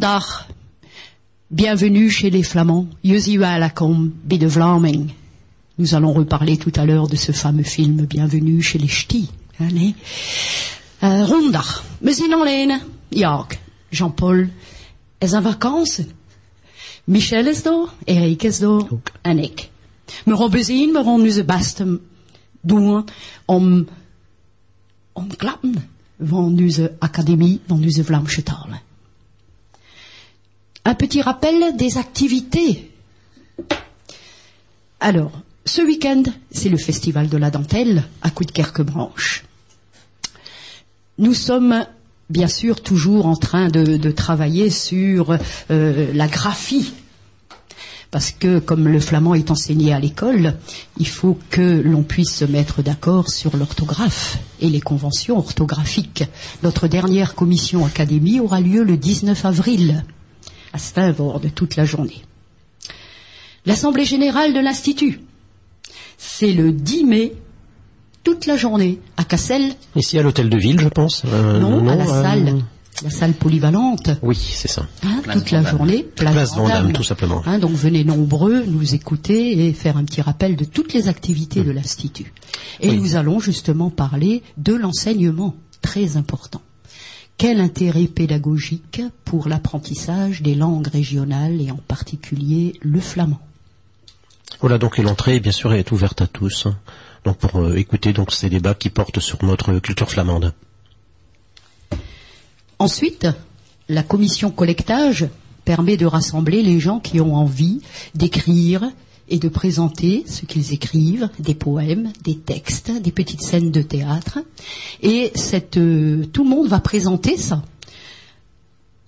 [0.00, 0.46] Rondag.
[1.50, 2.86] Bienvenue chez les Flamands.
[3.02, 5.12] Bij de Vlaming.
[5.74, 9.28] Nous allons reparler tout à l'heure de ce fameux film Bienvenue chez les Ch'tis.
[9.58, 9.94] Allez.
[11.02, 11.84] Uh, Rondag.
[11.98, 12.80] We zien alleen.
[13.08, 13.46] Ja,
[13.90, 14.46] Jean-Paul
[15.18, 16.06] is aan vakantie.
[17.04, 18.82] Michel is daar, Erik is daar
[19.20, 19.68] en ik.
[20.24, 21.82] We hebben zien, we gaan onze best
[22.60, 23.04] doen
[23.44, 23.88] om,
[25.12, 25.90] om klappen
[26.20, 28.88] van onze académie, van onze Vlaamse talen.
[30.84, 32.90] Un petit rappel des activités.
[34.98, 35.32] Alors,
[35.66, 39.44] ce week-end, c'est le festival de la dentelle à coup de Kerquebranche.
[41.18, 41.84] Nous sommes
[42.30, 45.36] bien sûr toujours en train de, travailler sur
[45.70, 46.94] euh, la graphie.
[48.10, 50.56] Parce que comme le flamand est enseigné à l'école,
[50.98, 56.24] il faut que l'on puisse se mettre d'accord sur l'orthographe et les conventions orthographiques.
[56.62, 60.04] Notre dernière commission académie aura lieu le 19 avril
[60.72, 62.22] à Steinvord toute la journée.
[63.66, 65.20] L'Assemblée générale de l'Institut,
[66.16, 67.32] c'est le 10 mai,
[68.24, 69.74] toute la journée, à Cassel.
[69.96, 71.22] Ici à l'hôtel de ville, je pense.
[71.26, 72.62] Euh, non, à la euh, salle.
[73.02, 74.10] La salle polyvalente.
[74.20, 74.86] Oui, c'est ça.
[75.02, 76.02] Hein, toute la journée.
[76.02, 77.42] Place, place Vendôme, tout simplement.
[77.46, 81.62] Hein, donc venez nombreux nous écouter et faire un petit rappel de toutes les activités
[81.62, 82.32] de l'Institut.
[82.80, 86.60] Et nous allons justement parler de l'enseignement, très important.
[87.40, 93.40] Quel intérêt pédagogique pour l'apprentissage des langues régionales et en particulier le flamand?
[94.60, 96.66] Voilà, donc l'entrée, bien sûr, est ouverte à tous.
[96.66, 96.76] Hein.
[97.24, 100.52] Donc pour euh, écouter donc ces débats qui portent sur notre culture flamande.
[102.78, 103.26] Ensuite,
[103.88, 105.26] la commission collectage
[105.64, 107.80] permet de rassembler les gens qui ont envie
[108.14, 108.82] d'écrire,
[109.30, 114.38] et de présenter ce qu'ils écrivent, des poèmes, des textes, des petites scènes de théâtre.
[115.02, 117.62] Et cette, euh, tout le monde va présenter ça.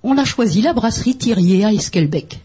[0.03, 2.41] On a choisi la brasserie Thirier à Esquelbec.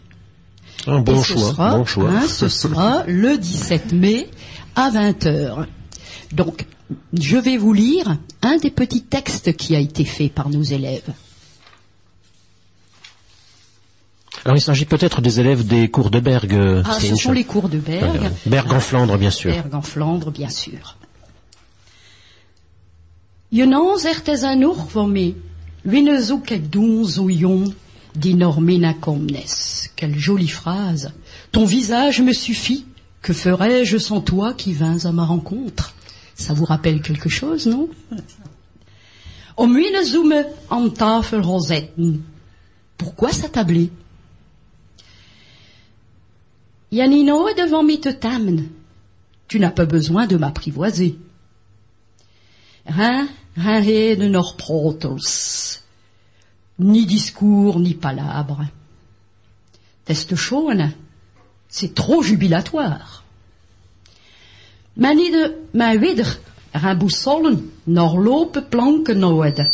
[0.86, 2.10] Un bon choix, bon choix.
[2.10, 4.28] Hein, ce sera le 17 mai
[4.76, 5.66] à 20h.
[6.32, 6.66] Donc,
[7.12, 11.12] je vais vous lire un des petits textes qui a été fait par nos élèves.
[14.44, 16.52] Alors il s'agit peut-être des élèves des cours de Berg.
[16.54, 18.16] Euh, ah, ce sont les cours de Berg.
[18.16, 19.52] Euh, Berg en Flandre, bien sûr.
[19.52, 20.96] Berg en Flandre, bien sûr.
[23.50, 25.08] Je n'en certes un our van
[26.70, 27.72] doen zo jong,
[28.14, 29.90] dinormina comnes.
[29.96, 31.12] Quelle jolie phrase.
[31.50, 32.84] Ton visage me suffit,
[33.22, 35.94] que ferais-je sans toi qui vins à ma rencontre?
[36.34, 37.88] Ça vous rappelle quelque chose, non?
[39.56, 42.20] Om wine zoome en tafel rosetten.
[42.96, 43.90] Pourquoi s'attabler?
[46.90, 47.86] Yanino devant
[48.20, 48.68] tamne.
[49.46, 51.18] Tu n'as pas besoin de m'apprivoiser.
[52.86, 53.80] Rien, rien
[54.16, 55.16] de.
[56.78, 58.64] Ni discours, ni palabres.
[60.04, 60.92] Teste chaune,
[61.68, 63.24] c'est trop jubilatoire.
[64.96, 66.38] Mani de ma widr,
[66.72, 69.70] rien boussolen, nor lope planken noed,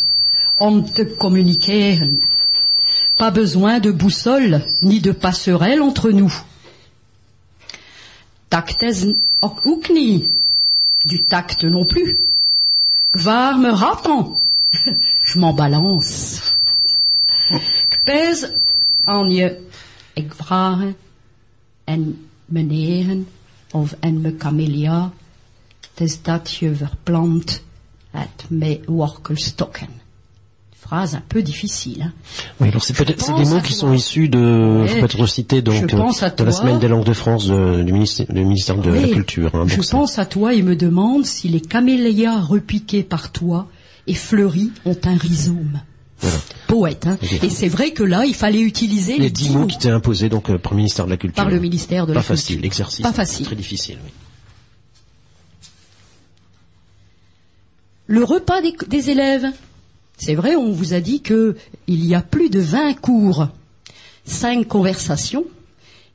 [0.59, 2.21] om te communiqueren.
[3.17, 6.35] Pas besoin de boussole, ni de passerelle entre nous
[8.55, 9.05] tactes
[9.41, 10.31] ook niet.
[11.03, 12.17] Du tact non plus.
[13.11, 14.37] Gvar me raton.
[15.33, 16.41] Je m'en balance.
[17.89, 18.51] Kpes
[19.05, 19.67] an je
[20.13, 20.97] ik vragen
[21.85, 23.29] en meneren
[23.71, 25.13] of en me camelia,
[25.95, 27.63] tes dat je verplant
[28.11, 30.04] het me workelstokken
[30.95, 32.03] phrase un peu difficile.
[32.03, 32.13] Hein.
[32.61, 34.85] Oui, alors c'est peut-être des mots qui sont issus de
[35.61, 39.51] donc de la semaine des langues de France du ministère, du ministère de la Culture.
[39.55, 43.67] Hein, je pense à toi et me demande si les camélias repiqués par toi
[44.07, 45.81] et fleuris ont un rhizome.
[46.21, 46.39] Voilà.
[46.69, 47.19] Poète, hein.
[47.43, 50.49] Et c'est vrai que là, il fallait utiliser les, dix mots qui étaient imposés donc
[50.49, 51.43] euh, par le ministère de la Culture.
[51.43, 52.35] Par le ministère de la Culture.
[52.35, 53.03] Pas facile, l'exercice.
[53.03, 53.47] Pas facile.
[53.47, 53.99] Très difficile.
[54.03, 54.11] Oui.
[58.07, 59.47] Le repas des, des élèves,
[60.17, 61.55] c'est vrai, on vous a dit qu'il
[61.89, 63.49] y a plus de 20 cours,
[64.25, 65.45] 5 conversations.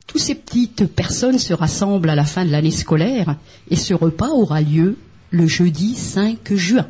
[0.06, 3.36] Toutes ces petites personnes se rassemblent à la fin de l'année scolaire
[3.70, 4.96] et ce repas aura lieu
[5.30, 6.86] le jeudi 5 juin.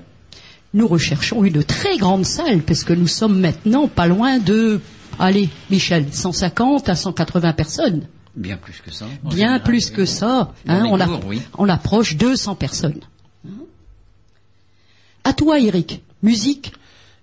[0.72, 4.80] Nous recherchons une très grande salle parce que nous sommes maintenant pas loin de,
[5.18, 8.06] allez, Michel, 150 à 180 personnes.
[8.36, 9.06] Bien plus que ça.
[9.24, 10.54] Bien plus que ça.
[10.66, 10.98] Hein, on,
[11.58, 13.00] on approche 200 personnes.
[15.24, 16.02] À toi, Eric.
[16.22, 16.72] Musique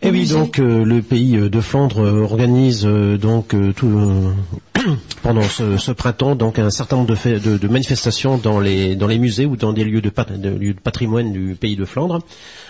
[0.04, 4.32] eh oui, donc euh, le pays euh, de Flandre euh, organise donc tout
[5.24, 9.56] pendant ce, printemps donc un certain nombre de, manifestations dans les, dans les musées ou
[9.56, 10.12] dans des lieux de,
[10.50, 12.20] lieux de patrimoine du pays de Flandre.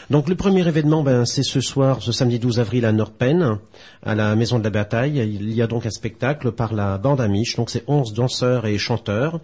[0.09, 3.57] Donc le premier événement, ben, c'est ce soir, ce samedi 12 avril à Norpen,
[4.03, 5.17] à la Maison de la Bataille.
[5.17, 7.57] Il y a donc un spectacle par la bande Amish.
[7.57, 9.41] Donc c'est 11 danseurs et chanteurs.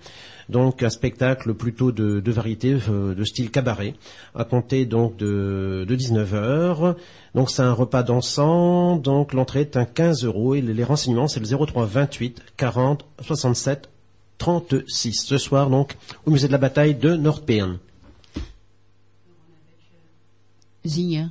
[0.49, 3.95] Donc un spectacle plutôt de, variété, euh, de style cabaret,
[4.35, 6.95] à compter donc de, de 19 heures.
[7.35, 8.97] Donc c'est un repas dansant.
[8.97, 13.89] Donc l'entrée est un 15 euros et les renseignements c'est le 03 28 40 67
[14.37, 15.23] 36.
[15.25, 15.95] Ce soir donc
[16.25, 17.77] au musée de la bataille de Nordpeen.
[20.85, 21.29] Zinha.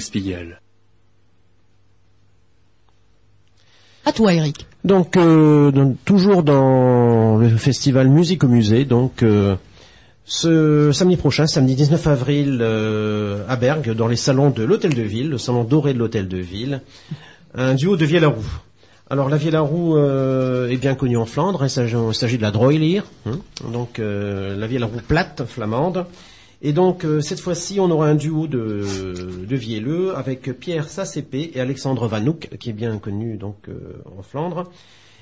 [0.00, 0.60] Spiegel.
[4.08, 4.66] À toi, Eric.
[4.84, 5.70] Donc, euh,
[6.06, 9.54] toujours dans le festival Musique au musée, donc euh,
[10.24, 15.02] ce samedi prochain, samedi 19 avril, euh, à Bergue, dans les salons de l'Hôtel de
[15.02, 16.80] Ville, le salon doré de l'Hôtel de Ville,
[17.54, 18.60] un duo de vielle à roue.
[19.10, 23.02] Alors la vielle à roue est bien connue en Flandre, il s'agit de la droilier,
[23.26, 23.38] hein.
[23.72, 26.04] donc la vielle à roue plate flamande,
[26.60, 28.84] et donc euh, cette fois-ci, on aura un duo de,
[29.46, 34.22] de vielleux avec Pierre Sassépé et Alexandre Vanouk, qui est bien connu donc euh, en
[34.22, 34.70] Flandre.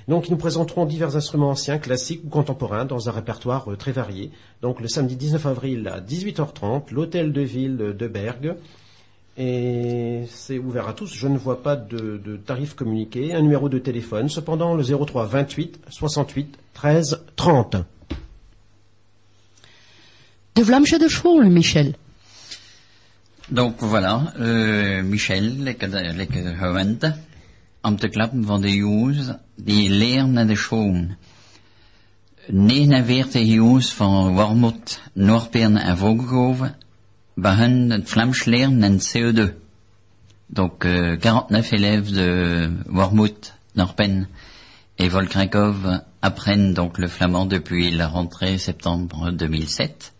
[0.08, 3.92] Donc ils nous présenteront divers instruments anciens, classiques ou contemporains dans un répertoire euh, très
[3.92, 4.30] varié.
[4.62, 8.54] Donc le samedi 19 avril à 18h30, l'hôtel de ville de Bergue.
[9.38, 11.12] Et c'est ouvert à tous.
[11.12, 13.34] Je ne vois pas de, de tarif communiqué.
[13.34, 14.30] Un numéro de téléphone.
[14.30, 17.76] Cependant, le 03 28 68 13 30.
[20.56, 21.94] De Vlamsche de School, Michel.
[23.48, 25.96] Donc voilà, uh, Michel, lekker, te
[28.44, 31.06] van de jongens die leren de school.
[32.46, 36.76] 49 jongens van Wormoed, Noordpern en Vogelhoven
[37.34, 39.52] beginnen het Vlaams leren in CO2.
[40.46, 44.28] Donc uh, 49 élèves de Wormoed, Noordpen
[44.94, 45.76] et Volkrakov
[46.20, 50.14] apprennent donc le flamand depuis la rentrée septembre 2007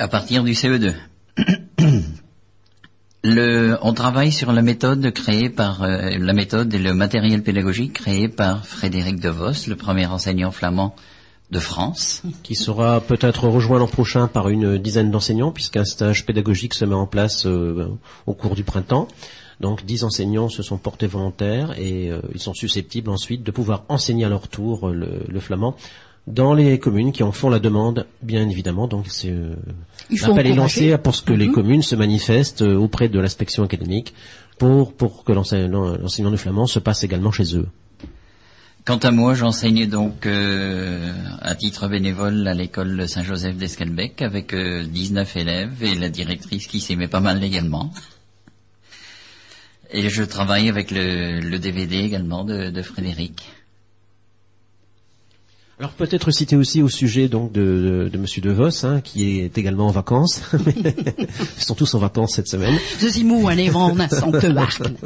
[0.00, 0.94] à partir du CE2.
[3.22, 7.92] Le, on travaille sur la méthode créée par euh, la méthode et le matériel pédagogique
[7.92, 10.96] créé par Frédéric De Vos, le premier enseignant flamand
[11.50, 12.22] de France.
[12.42, 16.94] Qui sera peut-être rejoint l'an prochain par une dizaine d'enseignants, puisqu'un stage pédagogique se met
[16.94, 17.88] en place euh,
[18.26, 19.06] au cours du printemps.
[19.60, 23.84] Donc dix enseignants se sont portés volontaires et euh, ils sont susceptibles ensuite de pouvoir
[23.90, 25.76] enseigner à leur tour le flamand
[26.26, 28.86] dans les communes qui en font la demande, bien évidemment.
[28.86, 29.54] Donc c'est euh,
[30.10, 31.54] l'appel est lancé pour ce que les mhm.
[31.54, 34.14] communes se manifestent euh, auprès de l'inspection académique
[34.58, 37.68] pour pour que l'enseignement du flamand se passe également chez eux.
[38.86, 41.12] Quant à moi, j'enseigne donc euh,
[41.42, 46.96] à titre bénévole à l'école Saint-Joseph d'Esquelbec avec 19 élèves et la directrice qui s'y
[46.96, 47.92] met pas mal également.
[49.92, 53.42] Et je travaille avec le, DVD également de, de Frédéric.
[55.80, 59.56] Alors peut-être citer aussi au sujet donc de, de, Monsieur De Vos, hein, qui est
[59.56, 60.42] également en vacances.
[60.76, 62.76] Ils sont tous en vacances cette semaine.
[62.98, 63.06] Te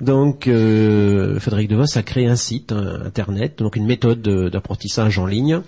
[0.00, 5.18] Donc, euh, Frédéric DeVos a créé un site euh, internet, donc une méthode de- d'apprentissage
[5.18, 5.60] en ligne.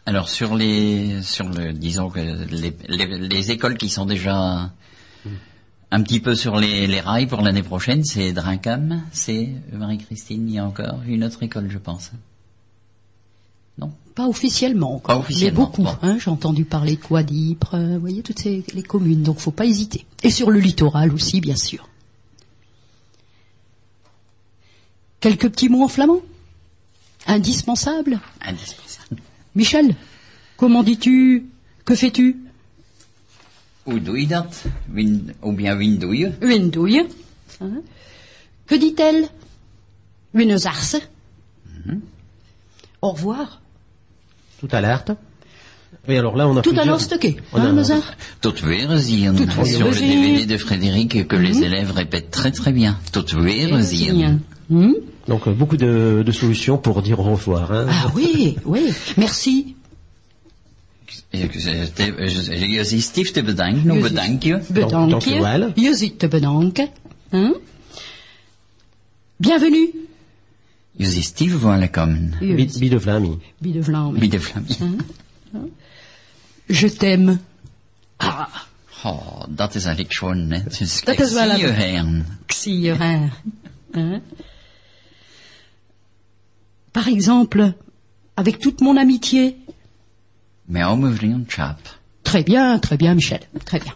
[0.06, 4.70] Alors sur les sur le disons que les, les, les écoles qui sont déjà
[5.90, 10.54] un petit peu sur les, les rails pour l'année prochaine, c'est Drincam, c'est Marie-Christine, il
[10.56, 12.10] y a encore une autre école, je pense.
[13.78, 13.92] Non?
[14.14, 14.98] Pas officiellement.
[14.98, 15.18] Pas quoi.
[15.18, 15.82] officiellement, Mais beaucoup.
[15.84, 15.96] bon.
[16.02, 19.22] hein, J'ai entendu parler de Quadipre, euh, vous voyez, toutes ces, les communes.
[19.22, 20.04] Donc, faut pas hésiter.
[20.24, 21.88] Et sur le littoral aussi, bien sûr.
[25.20, 26.20] Quelques petits mots en flamand?
[27.26, 28.20] Indispensable?
[28.42, 28.83] Indispensable.
[29.54, 29.94] Michel,
[30.56, 31.46] comment dis-tu?
[31.84, 32.36] Que fais-tu?
[34.26, 34.50] Dat?
[34.92, 36.28] Win, ou bien wien doe je?
[36.40, 37.06] Une douille.
[37.60, 37.82] Hein
[38.66, 39.28] que dit-elle?
[40.32, 40.96] Une zarse.
[43.02, 43.60] Au revoir.
[44.58, 44.80] Tout à.
[46.08, 47.36] Oui, alors là, on a Tout à l'heure stocké.
[47.52, 47.74] on Hein,
[48.62, 48.88] weer
[49.66, 49.94] Sur le.
[49.94, 52.98] DVD de Frédéric que les élèves répètent très très bien.
[53.12, 54.40] Tot weer zien.
[54.70, 54.94] Hmm?
[55.26, 57.72] Donc, euh, beaucoup de, de solutions pour dire au revoir.
[57.72, 57.86] hein.
[57.88, 58.92] Ah oui, oui.
[59.16, 59.76] Merci.
[61.08, 63.94] Je stief te bedanken.
[63.94, 64.72] Zit- bedank je.
[64.72, 65.72] Bedank dank je wel.
[65.76, 65.82] je.
[65.82, 66.88] Je zit te bedanken.
[67.32, 67.54] Hein
[69.36, 69.90] Bienvenue.
[70.96, 72.30] Je is stief welkom.
[72.40, 73.38] Je Bi- zit- Bi de Vlami.
[73.58, 74.20] Bi de Vlaanderen.
[74.20, 74.64] Wie de Vlam.
[76.66, 77.38] Je t'aime.
[78.16, 78.46] Ah,
[79.06, 80.60] Oh, dat is eigenlijk schoon, hè.
[80.78, 82.24] Dus Dat is wel een-.
[86.94, 87.74] Par exemple,
[88.36, 89.56] avec toute mon amitié.
[90.66, 91.78] Met al mijn vriendschap.
[92.22, 93.40] Très bien, très bien, Michel.
[93.64, 93.94] Très bien.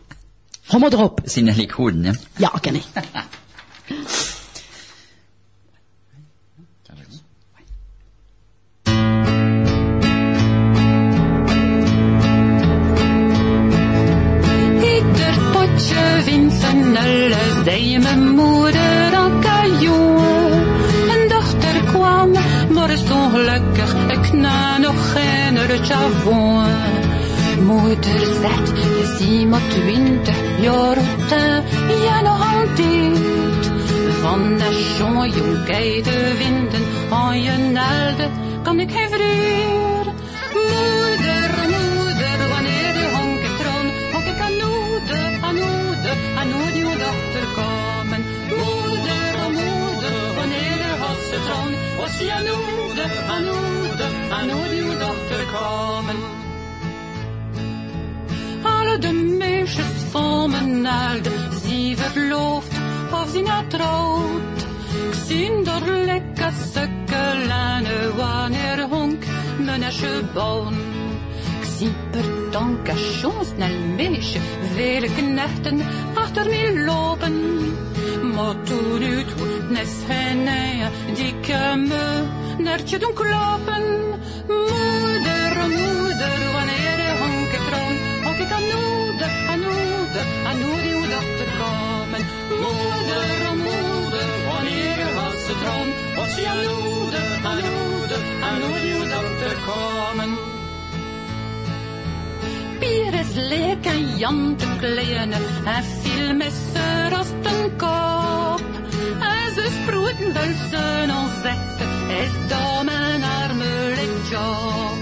[1.47, 2.11] Eigenlijk goed, hè.
[2.37, 2.85] Ja, ken ik.
[14.83, 18.98] Ieder potje wint zijn alle, zei mijn moeder
[22.89, 26.67] is ongelukkig, ik na nog geen javon.
[27.67, 31.65] Moeder zegt, je ziet maar twintig jaar oud,
[32.03, 33.19] ja nog altijd.
[34.21, 35.31] Van de jonge
[36.03, 38.29] te winden, aan je nelde,
[38.63, 40.13] kan ik geen vrede.
[40.55, 46.97] Moeder, moeder, wanneer de honken troon, honk ik aan noede, aan noede, aan noede uw
[47.05, 48.21] dochter komen.
[48.49, 52.68] Moeder, moeder, wanneer de hosse troon, was je noede,
[53.45, 56.17] noede, aan noede uw dochter komen.
[58.63, 61.31] Alle de meisjes van mijn elde,
[61.65, 62.73] zie verloofd
[63.13, 64.67] of zie not trouwd.
[65.09, 69.25] Ik zie door lekker sukkelen wanneer honk
[69.59, 70.75] mijn asje bouwen.
[71.61, 74.39] Ik zie per dank als snel meisje,
[74.75, 75.81] vele knechten
[76.15, 77.35] achter mij lopen.
[78.35, 81.35] Maar toen u toe, nes henneien, die
[81.77, 82.25] me
[82.59, 83.85] nertje doen kloppen.
[84.49, 91.07] Moeder, moeder, wanneer de honken troon, honk ik aan noede, aan noede, aan noede uw
[91.15, 92.23] dochter komen.
[92.65, 93.29] Moeder,
[93.67, 99.53] moeder, wanneer de wassen troon, was je aan noede, aan noede, aan noede uw dochter
[99.67, 100.31] komen.
[102.79, 107.33] Pier is leek en Jan te kleine en viel met zeur als
[107.77, 108.63] kop.
[109.21, 111.68] En ze sproeten wel zijn onzekte,
[112.09, 113.95] is dom en arme
[114.31, 114.99] job.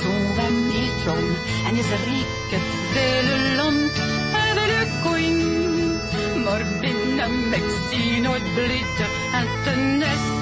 [0.00, 0.12] Zo
[0.46, 1.26] en Milton
[1.66, 2.58] en is rike,
[2.92, 5.38] vele land en vele koin.
[6.44, 10.38] Maar binnen ik zie nooit blitten en ten is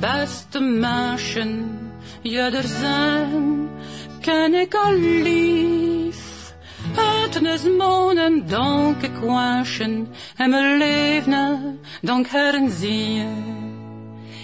[0.00, 1.80] beste meisjen,
[2.22, 3.68] ja er zijn,
[4.20, 6.26] ken ik al lief.
[7.36, 13.26] Nachtnes monen, donke kwanschen, en me levene, donk herren zie.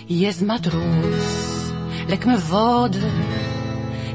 [0.07, 1.29] Jes matroos,
[2.07, 3.11] lek me vader,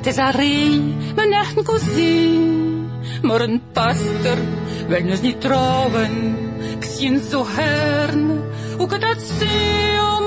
[0.02, 2.90] tes arrie, mijn echten cousin.
[3.22, 4.38] Maar een pastor,
[4.88, 6.36] wil dus niet trouwen,
[6.78, 8.42] ik zie zo hern,
[8.78, 10.27] hoe ik dat zie,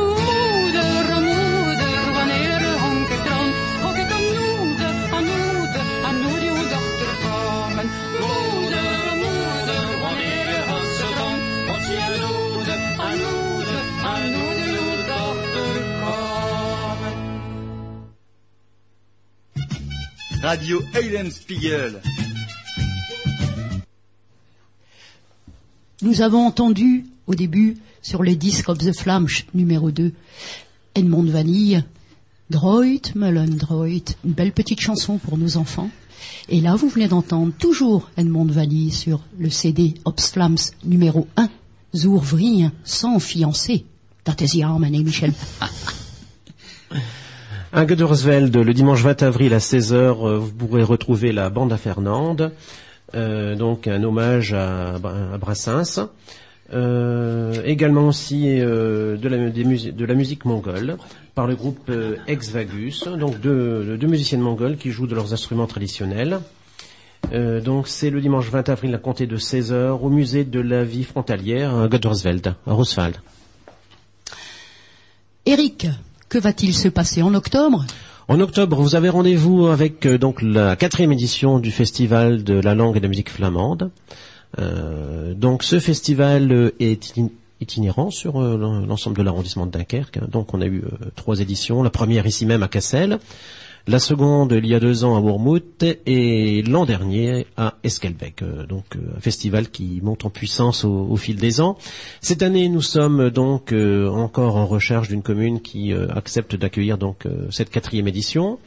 [20.43, 22.01] Radio Eulenspiegel.
[26.01, 30.13] Nous avons entendu au début sur le disque of the Flamsch numéro 2
[30.95, 31.85] Edmond Vanille,
[32.49, 33.87] Droit, Mullen Droit,
[34.25, 35.91] une belle petite chanson pour nos enfants.
[36.49, 41.51] Et là, vous venez d'entendre toujours Edmond Vanille sur le CD Ops Flams numéro 1,
[41.95, 43.85] Zour Vrien, sans fiancé.
[44.27, 45.35] Jammer, hè, Michel.
[47.73, 51.77] Un Gödersveld, le dimanche 20 avril à 16h, euh, vous pourrez retrouver la bande à
[51.77, 52.51] Fernande,
[53.15, 56.09] euh, donc un hommage à, à Brassens.
[56.73, 60.97] Euh, également aussi de, la, musique mongole
[61.37, 61.93] par le groupe
[62.27, 66.41] Ex Vagus, donc deux, deux musiciennes mongoles qui jouent de leurs instruments traditionnels.
[67.33, 71.05] Donc c'est le dimanche 20 avril à compter de 16h au musée de la vie
[71.05, 73.17] frontalière à Gödersveld, à Roswald.
[75.47, 75.89] Eric,
[76.31, 77.85] que va-t-il se passer en octobre?
[78.29, 82.75] En octobre, vous avez rendez-vous avec euh, donc la quatrième édition du festival de la
[82.75, 83.91] langue et de la musique flamande.
[84.59, 90.21] Euh, donc ce festival euh, est itin- itinérant sur l'en- l'ensemble de l'arrondissement de Dunkerque.
[90.31, 90.83] Donc on a eu
[91.17, 91.83] trois éditions.
[91.83, 93.19] La première ici même à Cassel,
[93.87, 98.43] la seconde il y a deux ans à Bourmouth et l'an dernier à Esquelbec.
[98.43, 101.77] Euh, donc euh, un festival qui monte en puissance au, fil des ans.
[102.21, 107.27] Cette année, nous sommes donc euh, encore en recherche d'une commune qui accepte d'accueillir donc
[107.51, 108.59] cette quatrième édition.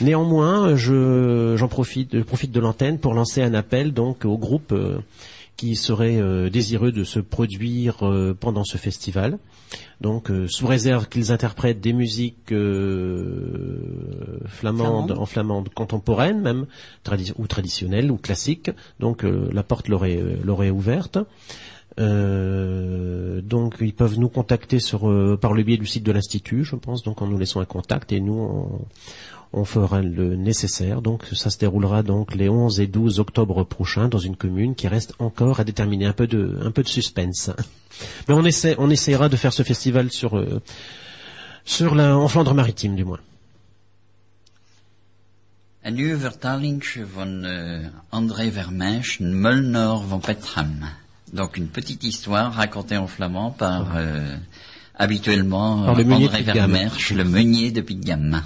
[0.00, 4.74] Néanmoins, je j'en profite, de l'antenne pour lancer un appel donc au groupe
[5.56, 7.98] qui seraient euh, désireux de se produire
[8.40, 9.38] pendant ce festival.
[10.00, 12.52] Donc, sous réserve qu'ils interprètent des musiques
[14.52, 15.12] Flamandes.
[15.12, 16.66] en flamande contemporaine même,
[17.04, 18.70] tradi- ou traditionnelle, ou classique.
[19.00, 21.18] Donc, euh, la porte leur est, leur est ouverte.
[22.00, 26.64] Euh, donc, ils peuvent nous contacter sur euh, par le biais du site de l'institut,
[26.64, 27.02] je pense.
[27.02, 28.80] Donc, en nous laissant un contact et nous on,
[29.52, 31.02] on fera le nécessaire.
[31.02, 34.88] Donc, ça se déroulera donc les 11 et 12 octobre prochains dans une commune qui
[34.88, 37.50] reste encore à déterminer un peu de un peu de suspense.
[38.28, 40.62] Mais on essaie, on essaiera de faire ce festival sur euh,
[41.64, 43.18] sur la en Flandre maritime du moins.
[45.82, 50.84] Een nieuwe vertaling van euh, André Vermensch, Mulnor van Petrham.
[51.32, 54.36] Donc une petite histoire racontée en flamand par euh,
[54.94, 56.44] habituellement Par le euh, André.
[56.44, 58.42] Vermensch, le meunier de Pigamme.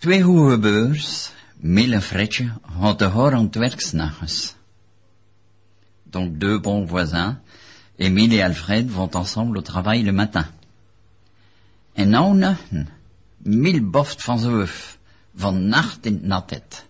[0.00, 1.30] Twee hoerenbeurs,
[1.60, 4.56] Mille Fretje, had de hoor aan het werk s'nachts.
[6.10, 7.36] Donc deux bons voisins,
[7.98, 10.46] Émile et Alfred vont ensemble au travail le matin.
[11.94, 12.56] En nou
[13.44, 14.66] mille boft van zijn
[15.34, 16.86] van nacht in natet.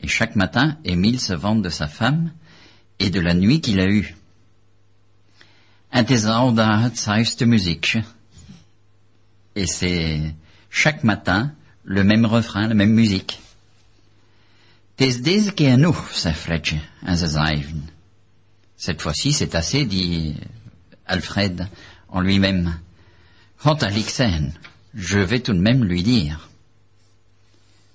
[0.00, 2.32] Et chaque matin, Émile se vante de sa femme
[2.98, 4.14] et de la nuit qu'il a eue.
[6.94, 7.98] Saaiste muziekje.
[9.56, 10.34] Et c'est
[10.70, 11.52] chaque matin
[11.84, 13.40] le même refrain, la même musique.
[17.06, 17.82] En ze zeiden.
[18.76, 20.36] Cette fois-ci, c'est assez, dit
[21.06, 21.68] Alfred
[22.08, 22.78] en lui-même.
[23.62, 24.52] Quant à Lixen,
[24.94, 26.49] je vais tout de même lui dire.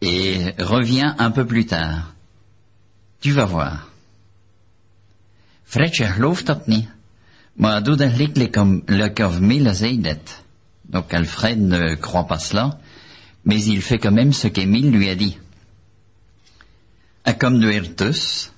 [0.00, 2.14] et reviens un peu plus tard.
[3.20, 3.88] Tu vas voir.
[5.64, 6.88] Fredje gelooft dat niet,
[7.52, 10.42] maar doet eigenlijk comme le Mille zei dat.
[10.82, 12.78] Donc Alfred ne croit pas cela,
[13.42, 15.38] mais il fait quand même ce qu'Émile lui a dit.
[17.24, 18.52] En comme de Ertus,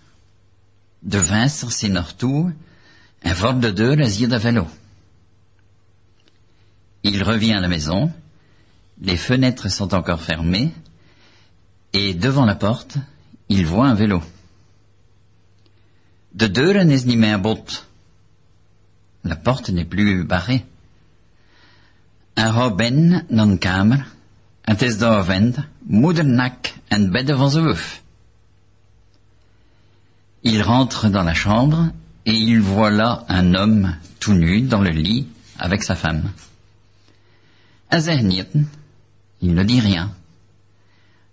[1.03, 2.53] de Vincent Sinortou,
[3.25, 4.67] un vol de deux hier de vélo.
[7.03, 8.11] Il revient à la maison,
[9.01, 10.73] les fenêtres sont encore fermées,
[11.93, 12.99] et devant la porte,
[13.49, 14.23] il voit un vélo.
[16.33, 17.87] De deuren is niet meer bot.
[19.21, 20.65] La porte n'est plus barrée.
[22.35, 24.07] En gaat binnen naar een kamer.
[24.63, 24.83] Het
[25.79, 27.77] moedernak en van.
[30.41, 31.93] Il rentre dans la chambre
[32.25, 35.29] et il voit là un homme tout nu dans le lit
[35.59, 36.33] avec sa femme.
[39.39, 40.11] Il ne dit rien.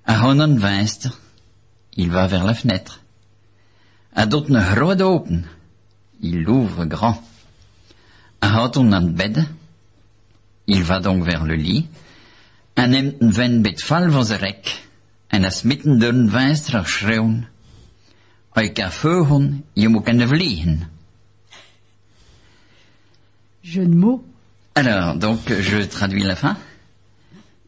[0.09, 1.11] Een venster,
[1.89, 2.99] il va vers la fenêtre.
[4.27, 5.45] Doet een grote open,
[6.19, 7.21] il l'ouvre grand.
[8.39, 9.37] Het bed,
[10.65, 11.85] il va donc vers le lit,
[12.73, 14.81] en neemt een vent bij het val van zijn rek,
[15.27, 17.47] en hij smitten door een venster schreeuwen.
[19.73, 20.89] Je moet kunnen vliegen.
[23.59, 24.21] Jeune mot.
[24.73, 26.55] Alors, donc, je traduis la fin.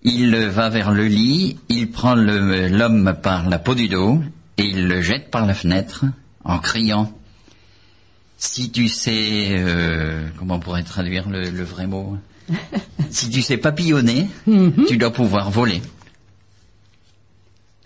[0.04, 4.22] Il va vers le lit, il prend l'homme par la peau du dos
[4.58, 6.06] et il le jette par la fenêtre
[6.44, 7.12] en criant
[8.38, 12.18] Si tu sais, euh, comment on pourrait traduire le, le vrai mot?
[13.12, 14.28] Si tu sais papillonner,
[14.88, 15.82] tu dois pouvoir voler.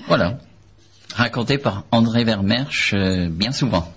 [0.08, 0.40] Voilà.
[1.14, 3.94] Raconté par André Vermersch euh, bien souvent.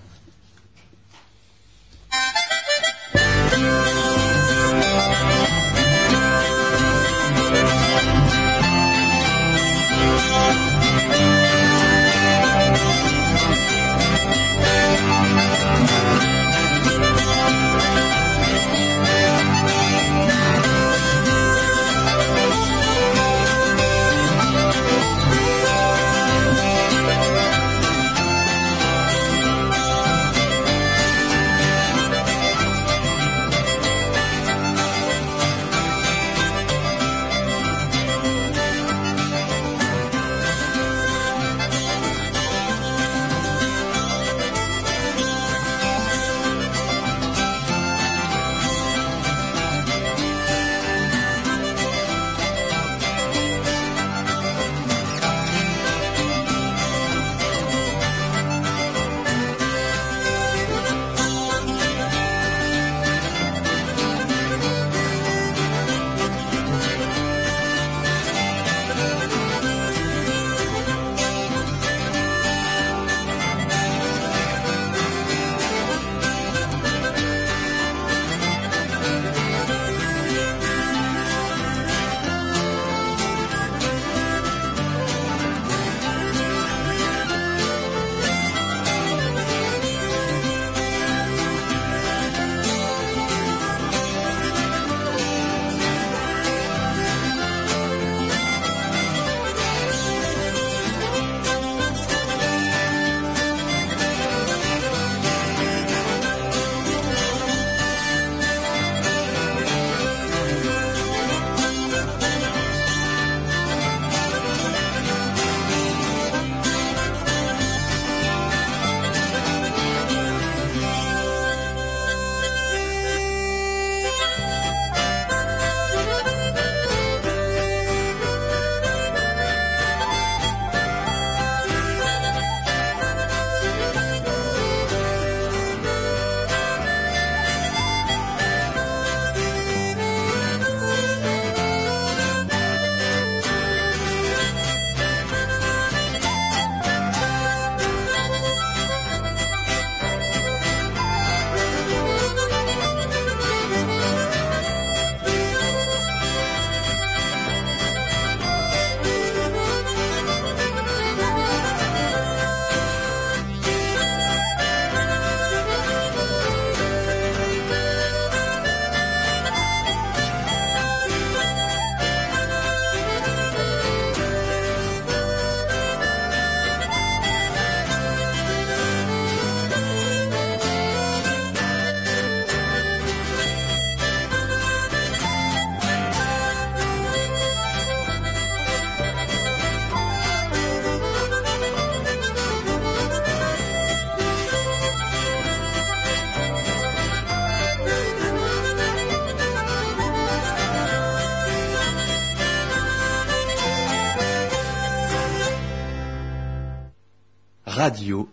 [207.89, 208.29] Radio.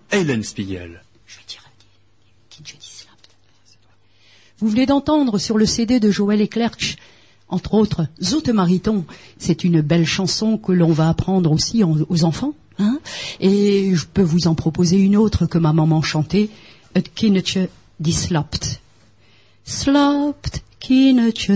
[1.26, 1.38] Je
[2.50, 3.14] petit jeudi slam.
[4.58, 6.76] Vous venez d'entendre sur le CD de Joël Eclerc,
[7.48, 9.06] entre autres, Zoute Mariton.
[9.38, 12.52] C'est une belle chanson que l'on va apprendre aussi aux enfants.
[12.78, 12.98] hein.
[13.40, 16.50] Et je peux vous en proposer une autre que ma maman chantait.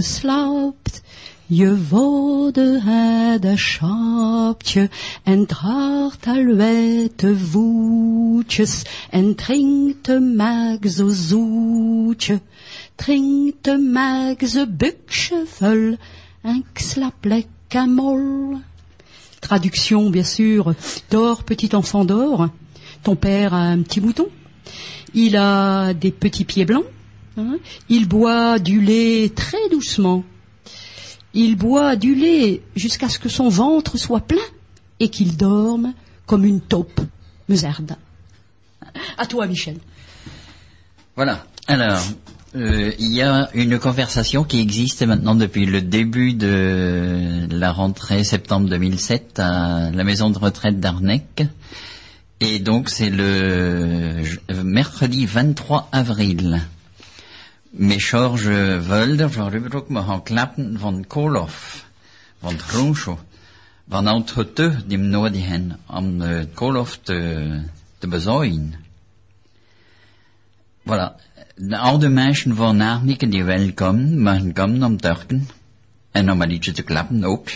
[0.01, 1.05] slapt.
[1.53, 4.91] Je worden het schapje
[5.23, 12.41] en draagt al witte voetjes en drinkt de melk zo zoetje.
[12.95, 15.97] Drinkt de melk zo buksje vol
[16.43, 18.57] en slap lekker mol.
[19.41, 20.75] Traduction, bien sûr.
[21.09, 22.49] Dors, petit enfant, dors.
[23.03, 24.29] Ton père a un petit mouton.
[25.15, 26.87] Il a des petits pieds blancs.
[27.37, 27.59] hein.
[27.89, 30.23] Il boit du lait très doucement.
[31.35, 34.39] Il boit du lait jusqu'à ce que son ventre soit plein
[34.99, 35.95] et qu'il dorme
[36.27, 37.01] comme une taupe.
[37.49, 37.97] Mezarde.
[39.19, 39.77] À toi, Michel.
[41.17, 41.45] Voilà.
[41.67, 42.01] Alors,
[42.57, 48.25] euh, il y a une conversation qui existe maintenant depuis le début de la rentrée
[48.25, 51.45] septembre 2007 à la maison de retraite d'Arnec.
[52.41, 54.23] Et donc c'est le
[54.65, 56.61] mercredi 23 avril.
[57.71, 61.87] Met George Wulder van Rubroek me gaan klappen van Kolof,
[62.41, 63.19] van Groenscho,
[63.89, 67.63] van oud-geteu die hem nodig hebben om eh, Kolof te,
[67.99, 68.71] te.
[70.83, 71.15] Voilà.
[71.57, 75.49] De oude mensen van Arnike die welkom, mogen komen om turken.
[76.11, 77.49] En om een liedje te klappen ook.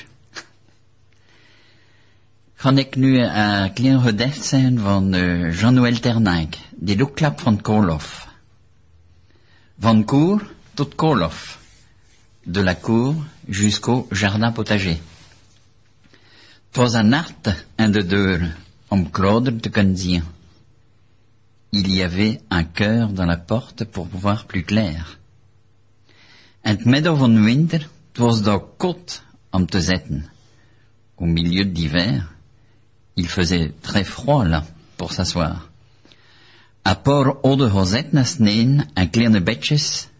[2.56, 7.60] Kan ik nu een klein gedicht zijn van eh, Jean-Noël Ternijk, die ook klapt van
[7.60, 8.32] Kolof.
[9.76, 10.40] Van cour
[10.74, 11.58] tot Kolof.
[12.46, 13.14] De la cour
[13.48, 15.00] jusqu'au jardin potager.
[16.74, 18.56] Was een nacht en de deur
[18.88, 20.22] om Claude te.
[21.70, 25.18] Il y avait un cœur dans la porte pour voir plus clair.
[26.62, 26.84] En het
[27.16, 30.30] van winter, het was daar kot om te zitten.
[31.16, 32.32] Au milieu d'hiver,
[33.14, 34.64] il faisait très froid là,
[34.96, 35.73] pour s'asseoir.
[36.84, 40.10] À part oude rosetten sneen en kleine betjes,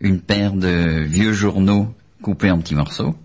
[0.00, 3.16] une paire de vieux journaux coupés en petits morceaux,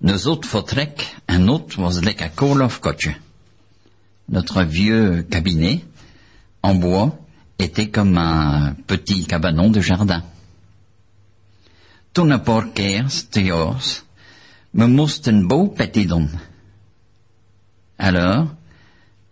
[0.00, 3.16] nos autres vertrek, un autre was lekker koolhofkotje.
[4.28, 5.84] Notre vieux cabinet,
[6.62, 7.18] en bois,
[7.58, 10.22] était comme un petit cabanon de jardin.
[12.12, 12.30] Toen
[13.30, 14.04] te jaars,
[14.72, 16.28] me bouwpetten doen.
[17.96, 18.54] Alors,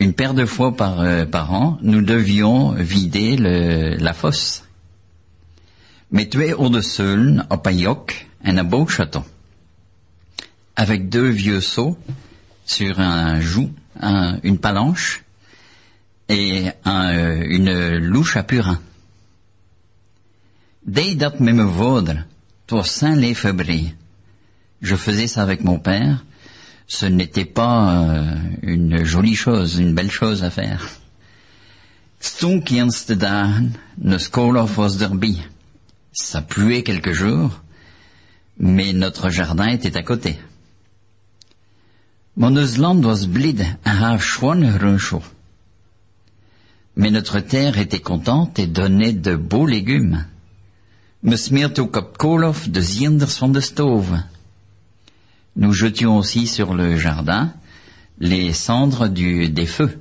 [0.02, 4.62] une paire de fois par, euh, par an, nous devions vider le, la fosse.
[6.10, 6.28] Mais
[6.82, 8.12] seulen op een jok
[8.42, 9.24] en een beau château.
[10.74, 11.96] Avec deux vieux seaux
[12.66, 15.22] sur un joug, un- une palanche
[16.28, 18.78] et un, euh, une louche à purin.
[20.84, 22.24] Dès dat me vaudre,
[22.66, 23.94] toi saint les.
[24.80, 26.24] Je faisais ça avec mon père.
[26.94, 30.90] Ce n'était pas euh, une jolie chose, une belle chose à faire.
[32.20, 35.40] Stonkienste dagen, ne skolof was derby.
[36.12, 37.62] Ça pluait quelques jours,
[38.58, 40.38] mais notre jardin était à côté.
[42.36, 43.26] Mon land was
[44.18, 45.22] schone runcho.
[46.96, 50.26] Mais notre terre était contente et donnait de beaux légumes.
[51.22, 54.18] Me smeert de zienders van de stove.
[55.56, 57.52] Nous jetions aussi sur le jardin
[58.18, 59.98] les cendres du, des feux.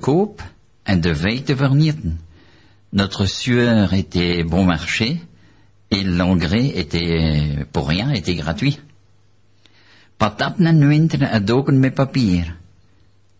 [0.00, 0.42] Koop
[0.86, 1.44] en de veille.
[2.92, 5.20] Notre sueur était bon marché
[5.90, 8.78] et l'engrais était pour rien, était gratuit.
[10.18, 12.44] Pataten en winter adoken met papier.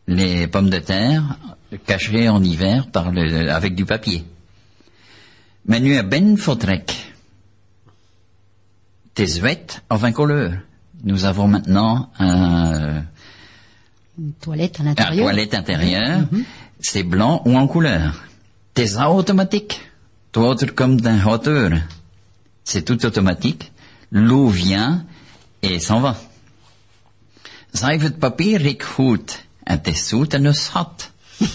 [0.09, 1.39] Les pommes de terre
[1.87, 4.25] cachées en hiver par le, avec du papier.
[5.67, 7.12] Mais nu a ben vertrek.
[9.15, 10.53] Tes wet of un couleur.
[11.05, 13.03] Nous avons maintenant un,
[14.19, 15.27] Une toilette à un l'intérieur.
[15.27, 16.21] toilette intérieure.
[16.81, 18.25] C'est blanc ou en couleur.
[18.75, 19.81] Tes automatique.
[20.33, 21.71] Toi, comme d'un hauteur.
[22.65, 23.73] C'est tout automatique.
[24.11, 25.05] L'eau vient
[25.63, 26.17] et s'en va.
[27.75, 28.59] Het papier
[29.95, 31.11] zoet en is hot.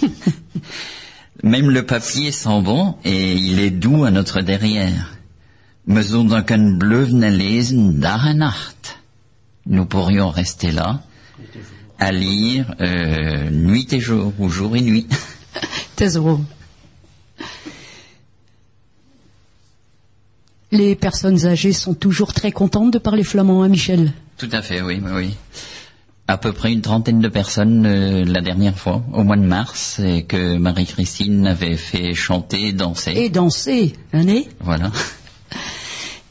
[1.43, 5.16] Même le papier sent bon et il est doux à notre derrière.
[5.87, 8.97] We zullen kunnen blijven lezen dag en nacht.
[9.63, 11.01] Nous pourrions rester là
[11.97, 15.07] à lire euh, nuit et jour ou jour et nuit.
[15.95, 16.41] Tesoro.
[20.71, 24.11] Les personnes âgées sont toujours très contentes de parler flamand, hein, Michel?
[24.37, 25.35] Tout à fait, oui, oui.
[26.27, 29.99] À peu près une trentaine de personnes euh, la dernière fois, au mois de mars,
[29.99, 33.13] et que Marie-Christine avait fait chanter, danser.
[33.15, 34.25] Et danser, hein,
[34.59, 34.91] Voilà.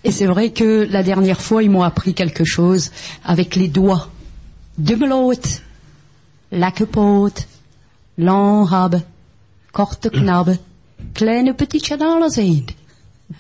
[0.07, 2.93] Et c'est vrai que la dernière fois, ils m'ont appris quelque chose
[3.25, 4.09] avec les doigts.
[4.79, 5.63] Dummeloot,
[6.53, 7.49] lakkepoot,
[8.17, 9.03] lang hebben,
[9.73, 10.59] korte knabben,
[11.13, 12.71] kleine petite dans la zinde.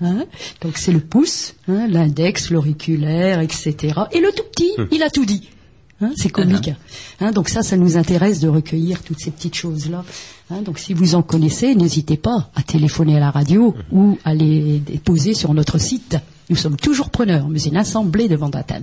[0.03, 0.25] Hein?
[0.61, 3.77] Donc c'est le pouce, hein, l'index, l'auriculaire, etc.
[4.11, 5.49] Et le tout petit, il a tout dit.
[6.01, 6.71] Hein, c'est comique.
[7.21, 10.05] Hein, donc ça, ça nous intéresse de recueillir toutes ces petites choses-là.
[10.51, 14.35] Hein, donc si vous en connaissez, n'hésitez pas à téléphoner à la radio ou à
[14.35, 16.17] les déposer sur notre site.
[16.49, 18.83] Nous sommes toujours preneurs, mais une assemblée de Vandatan.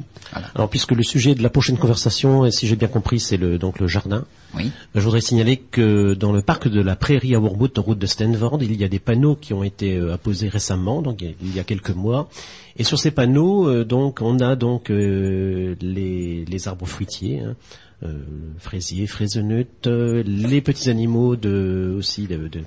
[0.53, 3.57] Alors, puisque le sujet de la prochaine conversation, et si j'ai bien compris, c'est le,
[3.57, 4.69] donc le jardin, Oui.
[4.95, 8.05] je voudrais signaler que dans le parc de la Prairie à Wormwood, en route de
[8.05, 11.59] Stanford, il y a des panneaux qui ont été euh, apposés récemment, donc il y
[11.59, 12.27] a- quelques mois.
[12.75, 17.55] Et sur ces panneaux, euh, donc, on a donc euh, les, les arbres fruitiers, hein,
[18.03, 18.11] euh,
[18.59, 22.59] fraisiers, fraisenutes, euh, les petits animaux de aussi de, de-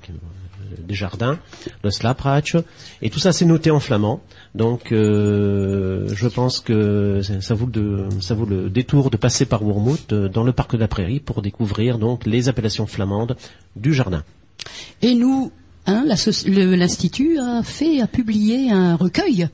[0.86, 1.38] des jardins,
[1.82, 2.56] le slapratch,
[3.02, 4.20] et tout ça c'est noté en flamand.
[4.54, 10.44] Donc euh, je pense que ça vaut, le, détour de passer par Wormwood euh, dans
[10.44, 13.36] le parc de la Prairie pour découvrir donc les appellations flamandes
[13.74, 14.24] du jardin.
[15.02, 15.52] Et nous,
[15.86, 19.48] hein, l'Institut a fait, a publié un recueil,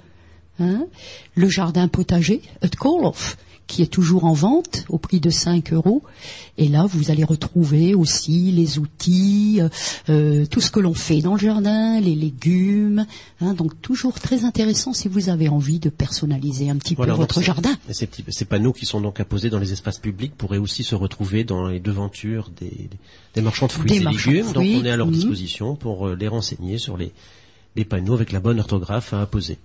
[0.60, 0.86] hein,
[1.34, 3.36] le jardin potager, at Koloff,
[3.72, 6.02] qui est toujours en vente au prix de 5 euros.
[6.58, 9.68] Et là, vous allez retrouver aussi les outils, euh,
[10.10, 13.06] euh, tout ce que l'on fait dans le jardin, les légumes.
[13.40, 17.20] hein, donc toujours très intéressant si vous avez envie de personnaliser un petit Voilà, peu
[17.20, 17.74] votre jardin.
[17.88, 20.94] Ces, petits- ces panneaux qui sont donc apposés dans les espaces publics pourraient aussi se
[20.94, 24.52] retrouver dans les devantures des, marchands de fruits Des et légumes.
[24.52, 25.14] Donc on est à leur mhm.
[25.14, 27.10] disposition pour euh, les renseigner sur les,
[27.74, 29.56] les panneaux avec la bonne orthographe à apposer.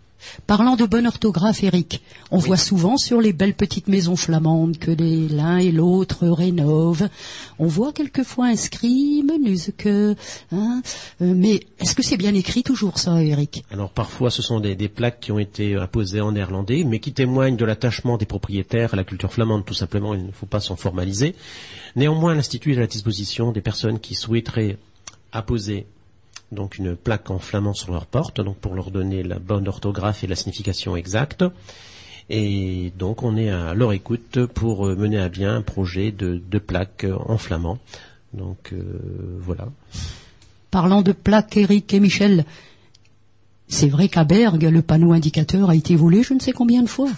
[0.45, 2.01] Parlant de bonne orthographe, Eric,
[2.31, 7.07] on voit souvent sur les belles petites maisons flamandes que les- l'un et l'autre rénovent.
[7.59, 9.23] On voit quelquefois inscrit
[9.77, 10.15] que,
[10.51, 10.81] hein,
[11.21, 14.75] euh, mais est-ce que c'est bien écrit toujours ça, Eric Alors parfois ce sont des,
[14.75, 18.93] des plaques qui ont été apposées en néerlandais, mais qui témoignent de l'attachement des propriétaires
[18.93, 21.35] à la culture flamande tout simplement, il ne faut pas s'en formaliser.
[21.95, 24.77] Néanmoins l'Institut est à la disposition des personnes qui souhaiteraient
[25.31, 25.85] apposer
[26.51, 30.23] donc une plaque en flamand sur leur porte, donc pour leur donner la bonne orthographe
[30.23, 31.43] et la signification exacte.
[32.29, 36.41] Et donc on est à leur écoute pour euh, mener à bien un projet de,
[36.49, 37.79] de plaque en flamand.
[38.33, 38.83] Donc euh,
[39.39, 39.69] voilà.
[40.71, 42.45] Parlant de plaques, Eric et Michel,
[43.69, 46.89] c'est vrai qu'à Bergue, le panneau indicateur a été volé je ne sais combien de
[46.89, 47.09] fois.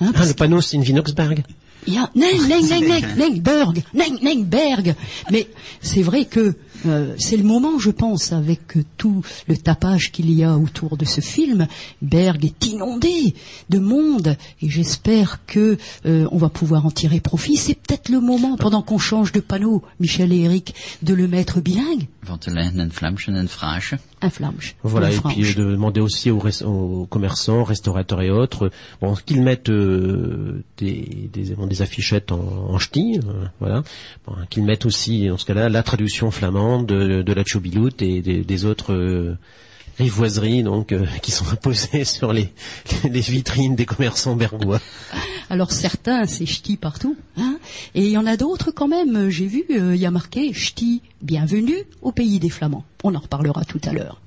[0.00, 1.42] Hein, Ah, le panneau c'est une Vinoxberg.
[1.86, 4.94] Il y a Neng, Neng, Neng, Neng, Neng, Berg, Neng, Neng, Berg.
[5.30, 5.46] Mais
[5.80, 8.60] c'est vrai que euh, c'est le moment, je pense, avec
[8.96, 11.66] tout le tapage qu'il y a autour de ce film.
[12.02, 13.34] Berg est inondé
[13.70, 17.56] de monde et j'espère que euh, on va pouvoir en tirer profit.
[17.56, 21.60] C'est peut-être le moment, pendant qu'on change de panneau, Michel et Eric, de le mettre
[21.60, 22.06] bilingue.
[24.22, 24.30] Un.
[24.82, 29.68] Voilà, et puis euh, de demander aussi aux, commerçants, restaurateurs et autres, bon, qu'ils mettent
[29.68, 33.82] euh, des, des, bon, des affichettes en, en ch'ti, euh, voilà,
[34.26, 38.22] Bon, qu'ils mettent aussi, dans ce cas-là, la traduction flamande de, de la chobiloute et
[38.22, 39.36] des, des autres euh,
[39.98, 42.52] rivoiseries donc euh, qui sont imposées sur les,
[43.04, 44.80] les vitrines des commerçants bergois.
[45.48, 47.58] Alors certains, c'est ch'ti partout, hein,
[47.94, 49.16] et il y en a d'autres quand même.
[49.16, 52.84] euh, J'ai vu, euh, il y a marqué ch'ti, bienvenue au pays des Flamands.
[53.04, 54.20] On en reparlera tout à l'heure.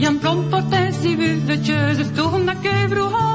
[0.00, 0.18] Jan
[2.62, 3.26] Kevroha.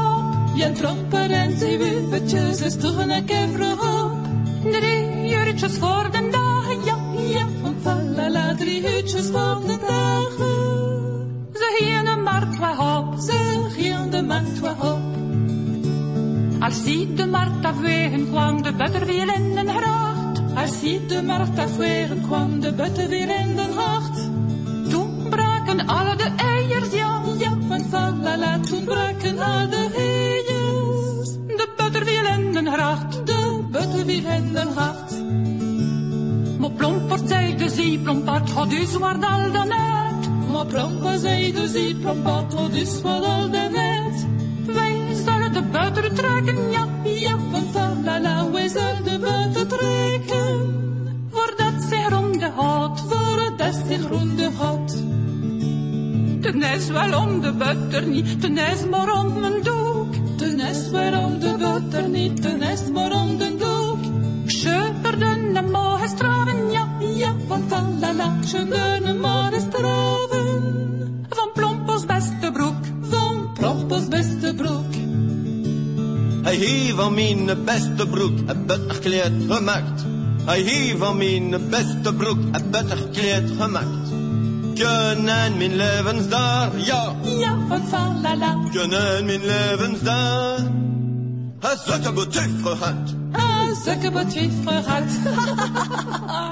[6.86, 7.48] Jan ja.
[7.62, 10.74] Van falala, drie uurtjes van de dagen.
[11.54, 13.20] Ze markt waar op.
[13.20, 15.02] Ze gingen de markt waar op.
[16.60, 20.42] Als ziet de markt afwegen kwam de butter weer in den gracht.
[20.56, 24.30] Als ziet de markt afwegen kwam de butten weer in den hart.
[24.90, 27.22] Toen braken alle de eiers, ja.
[27.38, 31.32] Ja, van falala, toen braken al de heiers.
[31.34, 33.26] De butter weer in den gracht.
[33.26, 35.13] De butten weer in den hart.
[36.64, 40.30] Maar Plompert zei de zee, Plompert had u zwaar al dan uit.
[40.52, 44.26] Maar plompa zei de zee, plompa, tot is wat al de net.
[44.76, 46.88] Wij zullen de butter trekken, ja.
[47.04, 50.76] Ja, van falala, wij zullen de butten trekken.
[51.32, 53.04] Voordat zij ronde had.
[53.10, 55.04] Voordat ze groende had.
[56.42, 58.54] Ten is wel om de butter niet, ten
[58.90, 59.73] maar om mijn doek.
[68.46, 71.26] Falala, schöne straven.
[71.30, 72.86] Van Plompers beste broek.
[73.02, 74.94] Van Prompels beste broek.
[76.44, 80.06] Hij heeft van mijn beste broek een butterkleed gemaakt.
[80.46, 84.10] Hij heeft van mijn beste broek een butterkleed gemaakt.
[84.74, 90.58] Kunnen mijn levensdaar, ja, Ja, van falala, kunnen mijn levensdaar.
[91.60, 93.14] Een goed gehad.
[93.32, 95.04] hij zulke betwiefer had.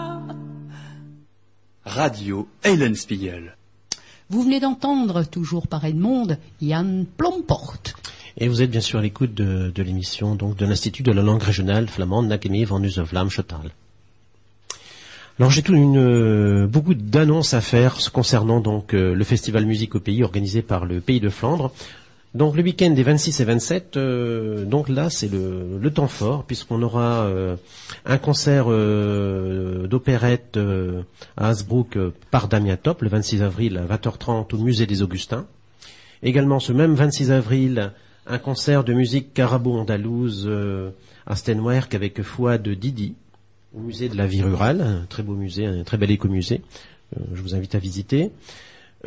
[1.94, 3.58] Radio Eulenspiegel.
[4.30, 7.76] Vous venez d'entendre, toujours par Edmond, Yann Plomport.
[8.38, 11.22] Et vous êtes bien sûr à l'écoute de, de l'émission donc de l'Institut de la
[11.22, 13.72] langue régionale flamande Nakemi van Uzovlam Chotal.
[15.38, 19.94] Alors j'ai tout une, euh, beaucoup d'annonces à faire concernant donc euh, le festival musique
[19.94, 21.74] au pays organisé par le Pays de Flandre.
[22.34, 26.82] Donc le week-end des 26 et 27, euh, donc là c'est le, temps fort puisqu'on
[26.82, 27.58] aura euh,
[28.06, 31.02] un concert euh, d'opérette euh,
[31.36, 35.46] à Hasbrook euh, par Damien Top le 26 avril à 20h30 au musée des Augustins.
[36.24, 37.92] Également ce même 26 avril,
[38.28, 40.50] un concert de musique carabo-andalouse
[41.26, 43.16] à Stenwerk avec Fouad Didi
[43.76, 46.62] au musée de la vie rurale, un très beau musée, un très bel écomusée.
[47.34, 48.32] Je vous invite à visiter.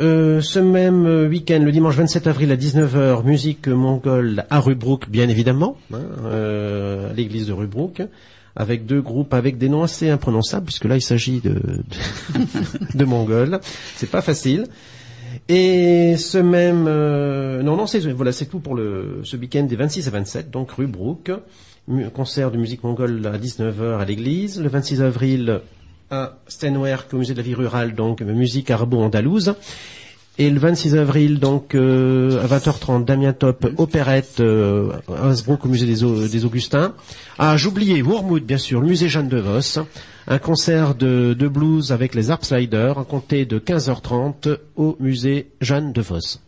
[0.01, 5.09] Euh, ce même euh, week-end, le dimanche 27 avril à 19h, musique mongole à Rubrook,
[5.09, 8.03] bien évidemment, hein, euh, à l'église de Rubrook,
[8.57, 11.79] avec deux groupes avec des noms assez imprononçables, puisque là il s'agit de, de,
[12.99, 13.61] de mongols.
[13.95, 14.67] C'est pas facile.
[15.49, 16.85] Et ce même,
[17.63, 20.87] non non, c'est voilà, tout pour le ce week-end des 26 à 27, donc rue
[20.89, 21.31] Brook,
[21.87, 24.61] mu- concert de musique mongole à 19h à l'église.
[24.61, 25.61] Le 26 avril
[26.15, 29.55] à Stenwerk au musée de la vie rurale, donc musique arabo-andalouse.
[30.37, 35.69] Et le 26 avril, donc euh, à 20h30, Damien Top, opérette euh, à Hasbrook au
[35.69, 36.93] musée des, des Augustins.
[37.39, 39.79] Ah, j'oubliais Wormwood, bien sûr, le musée Jeanne de Vos.
[40.27, 45.51] Un concert de, de blues avec les Harp Sliders, à compter de 15h30 au musée
[45.61, 46.41] Jeanne de Vos.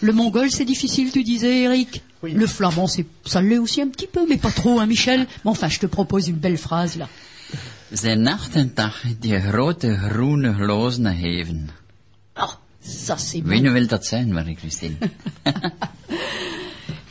[0.00, 2.32] Le mongol, c'est difficile, tu disais, Eric Oui.
[2.32, 5.50] Le flamand, c'est, ça l'est aussi un petit peu, mais pas trop, hein, Michel Mais
[5.50, 7.08] enfin, je te propose une belle phrase, là.
[7.94, 11.70] Zijn nachtentag die grote groene lozen heven.
[12.32, 13.48] Ah, ça c'est bon.
[13.48, 14.96] Wie nu wil dat zijn, Marie-Christine?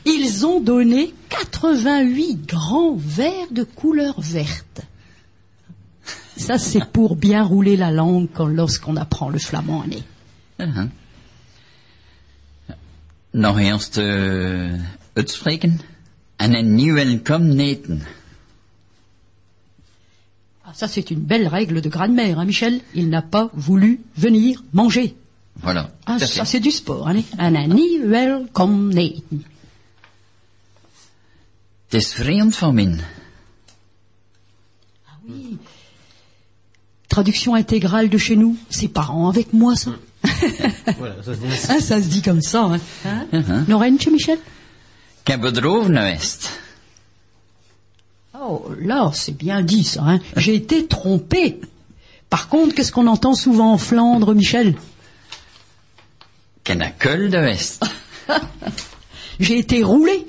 [0.04, 4.84] Ils ont donné 88 grands verres de couleur verte.
[6.36, 9.84] Ça, c'est pour bien rouler la langue lorsqu'on apprend le flamand.
[9.84, 10.04] Annie.
[10.58, 10.90] Aha.
[13.32, 14.80] Nog eens te
[15.14, 15.80] uitspreken.
[16.36, 18.04] En een nieuw welkom neten.
[20.74, 24.64] Ah, ça, c'est une belle règle de grammaire, hein, Michel Il n'a pas voulu venir
[24.74, 25.16] manger.
[25.62, 25.92] Voilà.
[26.08, 27.08] Ah, ça, c'est du sport.
[27.08, 27.26] Annie.
[27.38, 29.46] Un ani welkom neten.
[31.90, 33.00] Het is vreemd van min.
[37.08, 38.58] Traduction intégrale de chez nous.
[38.70, 39.92] C'est parents avec moi, ça.
[40.98, 41.48] Voilà, ça se dit.
[41.70, 42.64] Ah, ça se dit comme ça.
[42.64, 42.80] Hein.
[43.06, 43.68] hein Uh-huh.
[43.68, 44.40] Laurentje, Michel?
[45.22, 46.63] Ik heb bedroven geweest.
[48.40, 50.02] Oh là, c'est bien dit ça.
[50.04, 50.20] Hein.
[50.36, 51.62] J'ai été trompé.
[52.30, 54.76] Par contre, qu'est-ce qu'on entend souvent en Flandre, Michel?
[56.68, 57.86] Naar Keulen geweest.
[59.40, 60.26] J'ai été roulé.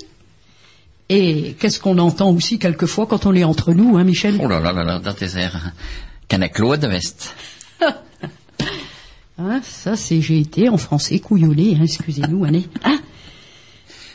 [1.09, 4.39] Et qu'est-ce qu'on entend aussi quelquefois quand on est entre nous, hein, Michel?
[4.43, 5.01] Oh là là là là,
[5.37, 5.73] erg.
[6.25, 7.35] Ik heb naar Kloot geweest.
[9.37, 12.69] Hein, Ça, c'est j'ai été en français couillonné, hein, excusez-nous, Annie.
[12.85, 13.01] Hein?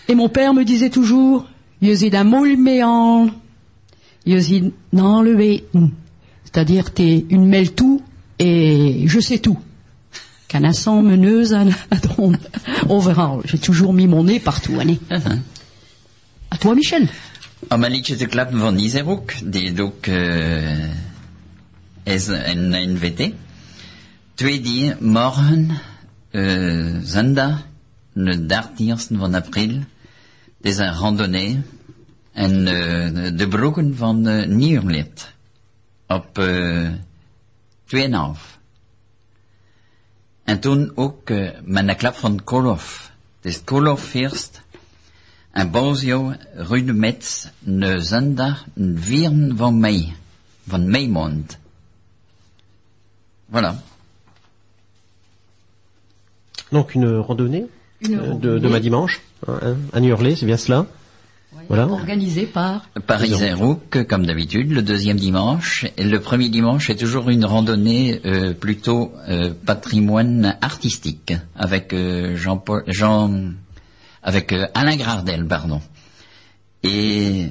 [0.08, 1.46] Et mon père me disait toujours,
[1.82, 3.30] un moule méant,
[4.26, 5.92] dans le weten.
[6.44, 8.02] C'est-à-dire, t'es une mêle tout
[8.40, 9.60] et je sais tout.
[10.52, 11.56] Instant meneuse.
[12.90, 15.00] On verra, j'ai toujours mis mon nez partout, Annie.
[16.52, 17.08] À toi, Michel.
[17.70, 20.84] Om een liedje te klappen van Iserhoek, die ook uh,
[22.04, 23.34] is een NVT.
[24.34, 25.70] Twee die morgen,
[26.32, 27.66] uh, zondag,
[28.14, 29.84] de 13e van april,
[30.62, 31.62] is een randonnee
[32.40, 35.34] en uh, de broeken van uh, Nieuwlid
[36.08, 36.90] op uh,
[37.96, 38.00] 2,5.
[40.44, 43.12] En toen ook uh, met een klap van Kolof.
[43.42, 44.62] Dus Kolof eerst.
[45.52, 50.14] En Bozio, Rue de Metz, een zondag, een vieren van mei,
[50.68, 51.58] van meimond.
[53.52, 53.74] Voilà.
[56.70, 57.66] Donc une randonnée,
[57.98, 60.86] Une euh, de, demain dimanche, hein, hein, à Niorlais, c'est bien cela
[61.70, 61.88] Voilà.
[61.88, 62.90] Organisé par...
[63.06, 65.86] Paris-Saint-Roch, comme d'habitude, le deuxième dimanche.
[65.98, 72.36] Et le premier dimanche est toujours une randonnée euh, plutôt euh, patrimoine artistique, avec euh,
[72.36, 73.54] Jean-Paul, Jean,
[74.24, 75.80] avec euh, Alain Gardel, pardon.
[76.82, 77.48] Et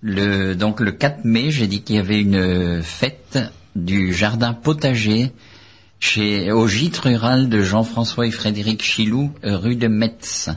[0.00, 3.38] le donc le 4 mai, j'ai dit qu'il y avait une fête
[3.76, 5.32] du jardin potager
[6.00, 10.50] chez au gîte rural de Jean-François et Frédéric Chilou, euh, rue de Metz.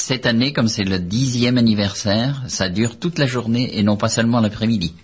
[0.00, 4.08] Cette année, comme c'est le dixième anniversaire, ça dure toute la journée et non pas
[4.08, 4.94] seulement l'après-midi.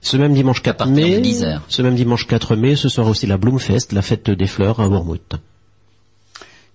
[0.00, 1.62] Ce même dimanche 4 partir mai, de 10 heures.
[1.68, 4.88] ce même dimanche 4 mai, ce sera aussi la Bloomfest, la fête des fleurs à
[4.88, 5.20] Wormwood.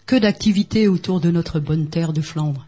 [0.06, 2.68] Que d'activités autour de notre bonne terre de Flandre.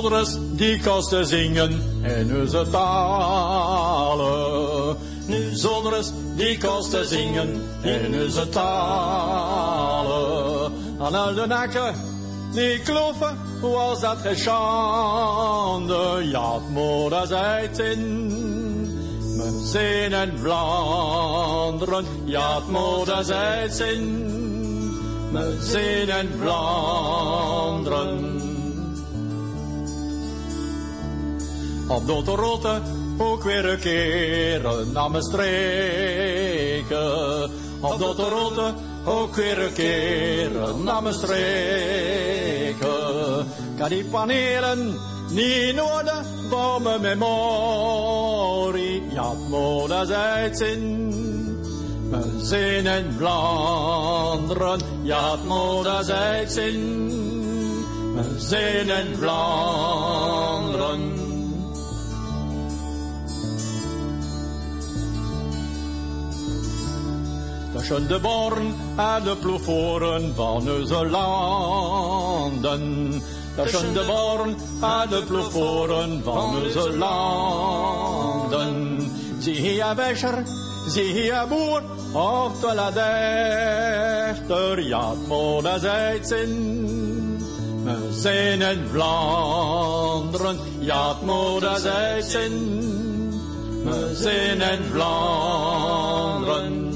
[0.00, 1.70] Zoders die kosten zingen
[2.02, 4.16] in onze talen.
[5.26, 9.92] Nu zoders die kosten zingen in onze talen.
[11.00, 11.94] Aan al de nakken
[12.52, 16.20] die kloven was dat geen schande.
[16.22, 18.28] Ja, moeder zei in.
[19.36, 22.60] We zijn in Vlaanderen, ja,
[23.22, 24.28] zei in.
[25.32, 28.29] We zijn in Vlaanderen.
[31.90, 32.80] Op rotte
[33.18, 34.60] ook weer een keer
[34.92, 35.50] naar me streken.
[37.80, 38.72] Op rotte
[39.04, 40.50] ook weer een keer
[40.84, 42.88] naar me streken.
[43.78, 44.98] Kan die panelen
[45.30, 49.02] niet noorden van mijn memorie.
[49.12, 51.08] Ja, moeder zei het zin.
[52.10, 57.08] We zijn in Vlaanderen, ja, moeder zei het zin.
[58.14, 61.19] We zijn in Vlaanderen.
[67.80, 72.82] Tussen de born en de ploeforen van onze landen.
[73.56, 78.98] Tussen de born en de ploeforen van onze landen.
[79.38, 80.44] Zie hier Wescher,
[80.88, 85.12] zie hier boer, of de la dichter, ja,
[85.88, 86.78] het zin.
[87.84, 91.22] We zijn in Vlaanderen, ja, het
[91.82, 92.78] het zin.
[93.84, 96.89] We zijn in Vlaanderen.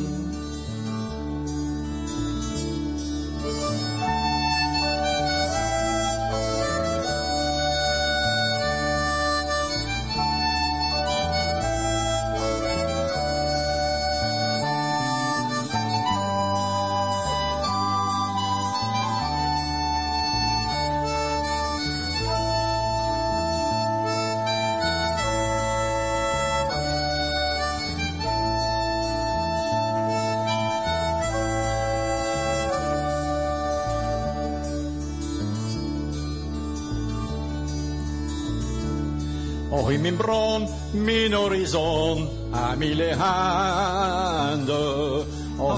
[39.89, 44.65] In mijn bron, mijn horizon, aan mille handen.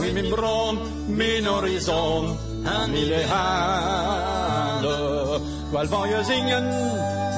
[0.05, 4.17] In mijn bron, mijn horizon, aan mille handen.
[5.71, 6.69] Wel van je zingen,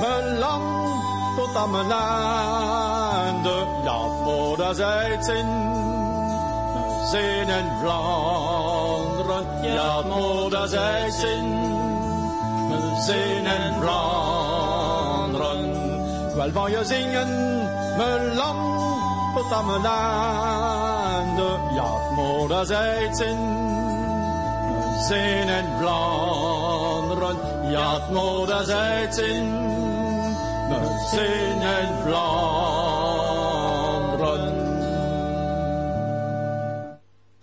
[0.01, 0.89] mijn land
[1.37, 3.67] tot aan mijn einde.
[3.85, 5.47] Ja, moeder zei het zin,
[7.49, 9.47] in Vlaanderen.
[9.63, 11.45] Ja, moeder zei het zin,
[13.47, 14.38] in Vlaanderen.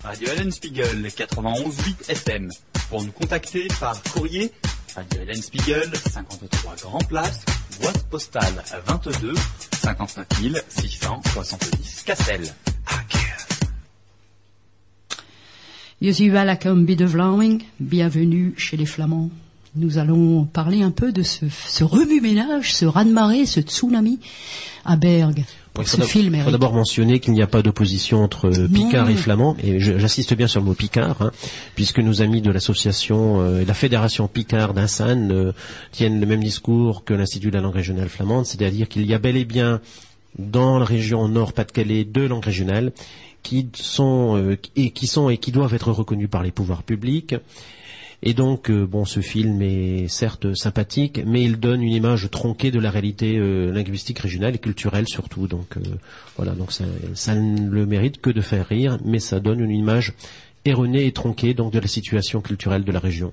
[0.03, 2.49] Radio Hélène Spiegel, 91.8 FM.
[2.89, 4.53] Pour nous contacter par courrier,
[4.95, 7.44] Radio Hélène Spiegel, 53 Grand Place,
[7.81, 9.33] boîte postale 22
[9.71, 12.41] 59 670 Cassel.
[16.01, 19.29] Welcome de Vlaming, bienvenue chez les Flamands.
[19.75, 24.19] Nous allons parler un peu de ce, ce remue-ménage, ce raz-de-marée, ce tsunami
[24.85, 25.43] à Bergue.
[25.75, 29.15] Pour Il ce faut d'abord mentionner qu'il n'y a pas d'opposition entre euh, Picard et
[29.15, 31.31] Flamand, et j'insiste bien sur le mot Picard, hein,
[31.75, 35.51] puisque nos amis de l'association euh, et la fédération Picard d'Insan euh,
[35.91, 39.19] tiennent le même discours que l'Institut de la langue régionale flamande, c'est-à-dire qu'il y a
[39.19, 39.81] bel et bien
[40.39, 42.93] dans la région Nord-Pas-de-Calais deux langues régionales
[43.43, 47.35] qui sont euh, et qui sont et qui doivent être reconnues par les pouvoirs publics.
[48.27, 52.71] Et donc, euh, bon, ce film est certes sympathique, mais il donne une image tronquée
[52.71, 55.47] de la réalité euh, linguistique régionale et culturelle surtout.
[55.47, 55.81] Donc, euh,
[56.35, 59.69] voilà, donc ça, ça ne le mérite que de faire rire, mais ça donne une
[59.69, 60.15] image
[60.65, 63.31] erronée et tronquée donc de la situation culturelle de la région.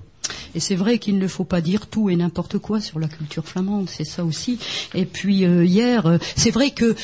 [0.53, 3.43] Et c'est vrai qu'il ne faut pas dire tout et n'importe quoi sur la culture
[3.43, 4.59] flamande, c'est ça aussi.
[4.93, 6.95] Et puis hier, c'est vrai que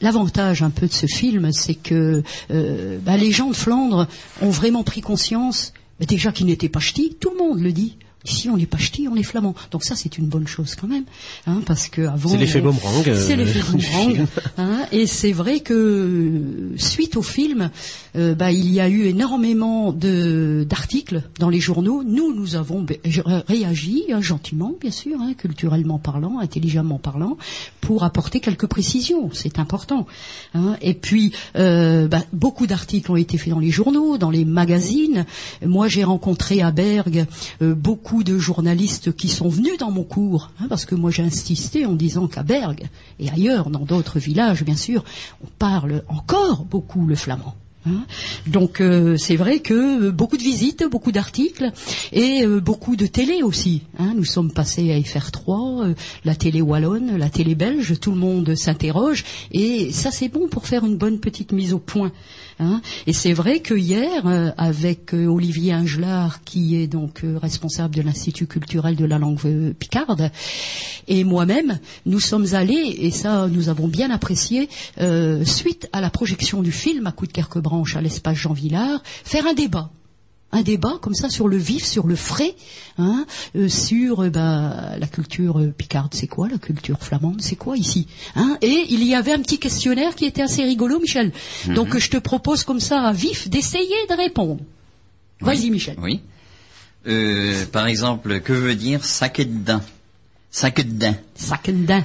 [0.00, 4.08] l'avantage un peu de ce film, c'est que bah, les gens de Flandre
[4.40, 5.74] ont vraiment pris conscience,
[6.06, 7.96] déjà qu'ils n'étaient pas ch'tis, tout le monde le dit.
[8.24, 9.52] Ici, on n'est pas ch'tis, on est flamand.
[9.72, 11.02] Donc ça, c'est une bonne chose quand même,
[11.48, 14.26] hein, parce que avant, C'est l'effet on- boomerang, euh, C'est l'effet du boomerang.
[14.58, 17.70] Hein, et c'est vrai que euh, suite au film,
[18.16, 22.02] euh, bah, il y a eu énormément d'articles dans les journaux.
[22.04, 23.00] Nous, nous avons ré-
[23.48, 27.36] réagi hein, gentiment, bien sûr, hein, culturellement parlant, intelligemment parlant,
[27.80, 29.30] pour apporter quelques précisions.
[29.32, 30.06] C'est important.
[30.54, 30.76] hein.
[30.82, 35.24] Et puis, euh, bah, beaucoup d'articles ont été faits dans les journaux, dans les magazines.
[35.64, 37.26] Moi, j'ai rencontré à Bergue
[37.62, 41.22] euh, beaucoup de journalistes qui sont venus dans mon cours, hein, parce que moi j'ai
[41.22, 42.88] insisté en disant qu'à Bergue
[43.18, 45.04] et ailleurs, dans d'autres villages bien sûr,
[45.44, 47.54] on parle encore beaucoup le flamand.
[47.86, 48.04] Hein.
[48.46, 51.70] Donc euh, c'est vrai que euh, beaucoup de visites, beaucoup d'articles
[52.12, 53.82] et euh, beaucoup de télé aussi.
[53.98, 54.12] hein.
[54.16, 58.54] Nous sommes passés à FR3, euh, la télé wallonne, la télé belge, tout le monde
[58.54, 62.12] s'interroge et ça c'est bon pour faire une bonne petite mise au point.
[62.62, 62.80] Hein.
[63.06, 67.94] Et c'est vrai que hier, euh, avec euh, Olivier Ingelard, qui est donc euh, responsable
[67.94, 70.30] de l'Institut culturel de la langue picarde,
[71.08, 74.68] et moi-même, nous sommes allés, et ça nous avons bien apprécié,
[75.44, 79.46] suite à la projection du film à coup de Kerquebranche à l'espace Jean Villard, faire
[79.46, 79.90] un débat.
[80.54, 82.54] Un débat comme ça sur le vif, sur le frais,
[82.98, 83.24] hein,
[83.56, 87.76] euh, sur euh, bah, la culture euh, picarde, c'est quoi la culture flamande, c'est quoi
[87.78, 91.32] ici, hein, Et il y avait un petit questionnaire qui était assez rigolo, Michel.
[91.74, 94.60] Donc je te propose comme ça à vif d'essayer de répondre.
[95.40, 95.96] Vas-y, Michel.
[96.02, 96.20] Oui.
[97.08, 99.80] Euh, par exemple, que veut dire sac de daim
[100.50, 101.16] Sac de daim.
[101.34, 102.04] Sacendin.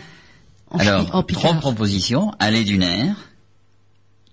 [0.71, 1.59] En chi- en Alors, trois picard.
[1.59, 2.31] propositions.
[2.39, 3.15] Aller du nerf,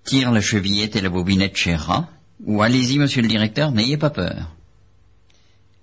[0.05, 2.07] tire la chevillette et la bobinette chez rat,
[2.45, 4.51] ou allez-y, monsieur le directeur, n'ayez pas peur.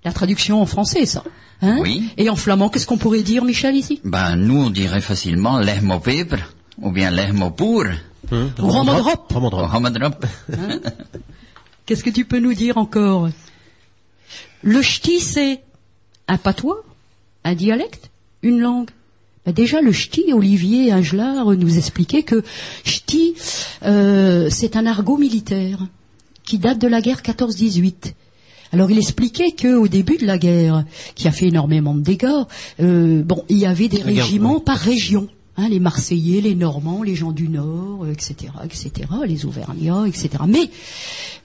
[0.04, 1.22] La traduction en français, ça.
[1.62, 2.08] Hein Oui.
[2.16, 4.00] Et en flamand, qu'est-ce qu'on pourrait dire, Michel, ici?
[4.04, 6.38] Ben, nous, on dirait facilement l'ehmo peper,
[6.80, 7.84] ou bien l'ehmo pour,
[8.30, 9.30] Hum, Romandrop.
[9.30, 9.74] ou Romandrop.
[9.74, 10.26] homadrop.
[11.86, 13.28] Qu'est-ce que tu peux nous dire encore?
[14.62, 15.60] Le ch'ti, c'est
[16.28, 16.82] un patois,
[17.44, 18.10] un dialecte,
[18.42, 18.90] une langue.
[19.44, 22.42] Ben déjà, le ch'ti, Olivier Ingelard nous expliquait que
[22.84, 23.34] ch'ti,
[23.84, 25.78] euh, c'est un argot militaire
[26.44, 28.14] qui date de la guerre 14-18.
[28.72, 30.84] Alors il expliquait qu'au début de la guerre,
[31.14, 32.44] qui a fait énormément de dégâts,
[32.80, 34.62] euh, bon, il y avait des La guerre, régiments oui.
[34.64, 35.28] par région.
[35.58, 38.90] Hein, les Marseillais, les Normands, les gens du Nord, etc., etc.,
[39.26, 40.30] les Auvergnats, etc.
[40.48, 40.70] Mais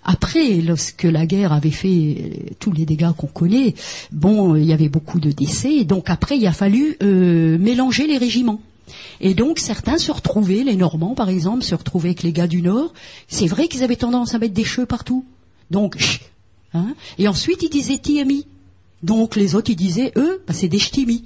[0.05, 3.75] après, lorsque la guerre avait fait euh, tous les dégâts qu'on connaît,
[4.13, 5.83] bon, euh, il y avait beaucoup de décès.
[5.83, 8.61] Donc après, il a fallu euh, mélanger les régiments.
[9.21, 12.61] Et donc certains se retrouvaient, les Normands par exemple, se retrouvaient avec les gars du
[12.61, 12.93] Nord.
[13.27, 15.25] C'est vrai qu'ils avaient tendance à mettre des cheveux partout.
[15.71, 15.97] Donc,
[16.73, 16.95] hein.
[17.17, 18.45] Et ensuite, ils disaient tiami.
[19.03, 21.25] Donc les autres, ils disaient, eux, bah, c'est des ch'timis.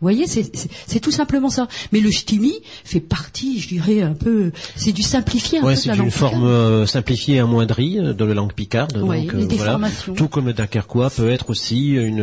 [0.00, 1.66] Vous voyez, c'est- tout simplement ça.
[1.92, 2.52] Mais le ch'timi
[2.84, 6.84] fait partie, je dirais, un peu, c'est du simplifié un Ouais, c'est une forme euh,
[6.84, 8.98] simplifiée et amoindrie euh, de la langue picarde.
[8.98, 9.88] Ouais, donc, les euh, voilà.
[10.16, 12.18] Tout comme le dunkerquois peut être aussi une,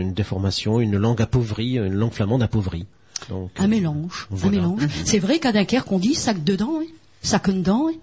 [0.00, 2.86] une déformation, une langue appauvrie, une langue flamande appauvrie.
[3.32, 4.82] Donc, Un euh, mélange, un mélange.
[5.04, 6.86] C'est vrai qu'à Dunkerque, on dit sac dedans, hein,
[7.22, 7.88] sac dedans.
[7.88, 7.96] Hein.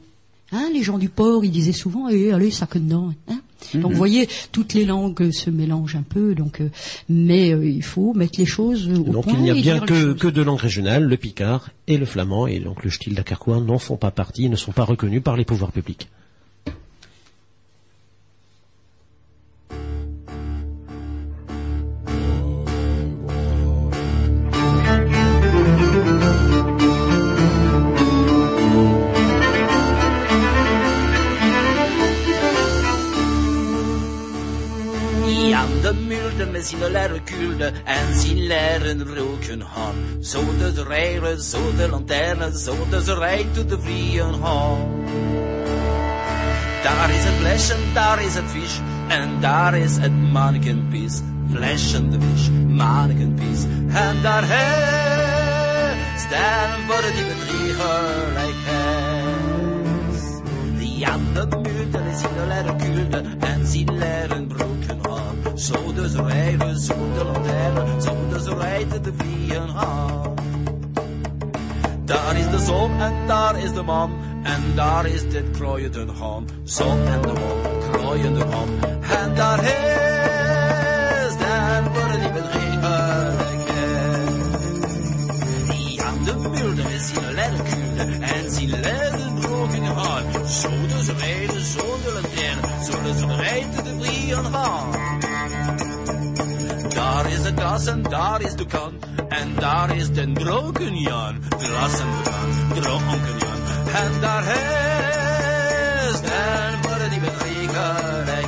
[0.51, 3.13] Hein, les gens du port, ils disaient souvent, eh, allez, sac dedans.
[3.27, 3.39] Hein.
[3.75, 6.33] Donc, vous voyez, toutes les langues se mélangent un peu.
[6.33, 6.69] Donc, euh,
[7.07, 10.27] mais euh, il faut mettre les choses au Donc point il n'y a bien que,
[10.27, 13.97] deux langues régionales, le picard et le flamand, et donc le style dunkerquois n'en font
[13.97, 16.09] pas partie, ne sont pas reconnus par les pouvoirs publics.
[36.29, 39.93] Jan de mulde met zijn lerkulde en zijn leren roken han.
[40.23, 45.05] Zo de rijden, zo de lanterne, zo de ze rijdt tot de vrieën han.
[46.83, 51.21] Daar is het flesje, daar is het vis en daar is het mannenpies.
[51.51, 59.37] Flesje de vis, mannenpies en daar heeft staan voor die bedrieger like has.
[60.99, 63.89] Jan de mulde is in de leren kulde en zijn
[65.59, 65.93] leren broken han.
[65.93, 70.35] Zo dus rijden, zo de lanterne, zo dus rijden de vrieën han.
[72.05, 74.11] Daar is de zon en daar is de man.
[74.43, 76.47] En daar is dit krooiende haan.
[76.63, 78.69] Zon en de man, krooiende haan.
[79.23, 83.57] En daar is dan worden die bedriegelijkheid.
[85.95, 88.25] Ja, de wilde is leren kuurde.
[88.25, 90.47] En zien leren broken haan.
[90.47, 92.83] Zo dus rijden zonder lanterne.
[92.83, 95.28] Zo dus rijden de vrieën haan.
[96.89, 98.93] Daar is het glas en daar is de kan.
[99.29, 101.35] En daar is den dronken Jan.
[101.49, 101.67] De
[102.23, 103.59] kan, dronken Jan.
[104.03, 104.43] En daar
[106.09, 108.47] is den voor die bedriegelijkheid.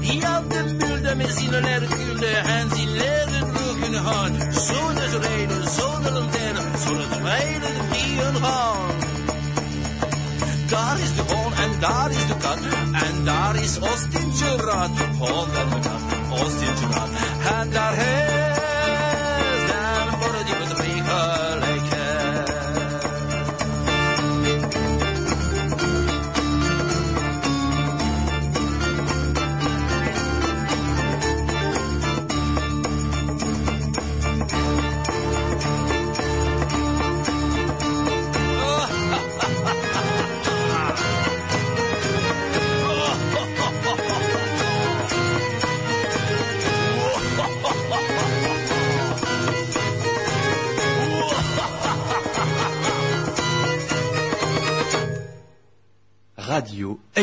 [0.00, 4.52] Jan de mulde met zijn lerkulde en zijn leren broeken haan.
[4.52, 8.92] Zonder ze rijden, zonder lanterne, zonder ze rijden de vrieën gaan.
[10.68, 12.58] Daar is de hoon en daar is de kat.
[12.92, 13.33] En daar
[13.64, 14.90] is Austin Gerard.
[15.18, 15.86] Holland,
[16.32, 17.10] Austin Gerard.
[17.46, 18.53] Hand our hand.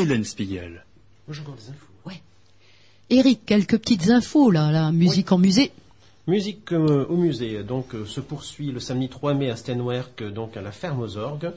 [0.01, 0.83] Radio Eulenspiegel.
[1.27, 1.87] Moi, j'ai encore des infos.
[3.13, 5.71] Eric, quelques petites infos là, la musique en musée.
[6.27, 10.31] Musique euh, au musée donc euh, se poursuit le samedi 3 mai à Stenwerk, euh,
[10.31, 11.51] donc à la ferme aux orgues,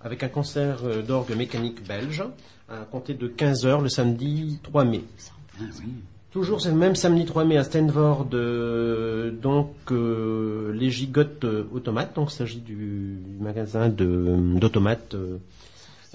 [0.00, 2.24] avec un concert euh, d'orgue mécanique belge
[2.68, 5.04] à compter de 15h le samedi 3 mai.
[6.32, 11.68] Toujours c'est le même samedi 3 mai à Stenvord, euh, donc euh, les gigottes euh,
[11.72, 15.38] automates, donc il s'agit du magasin d'automates euh,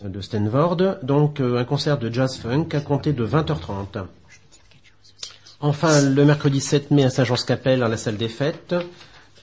[0.04, 4.06] de Stenvord, donc euh, un concert de jazz funk à compter de 20h30.
[5.60, 8.74] Enfin, le mercredi 7 mai à Saint-Jean-Scapelle, à la salle des fêtes,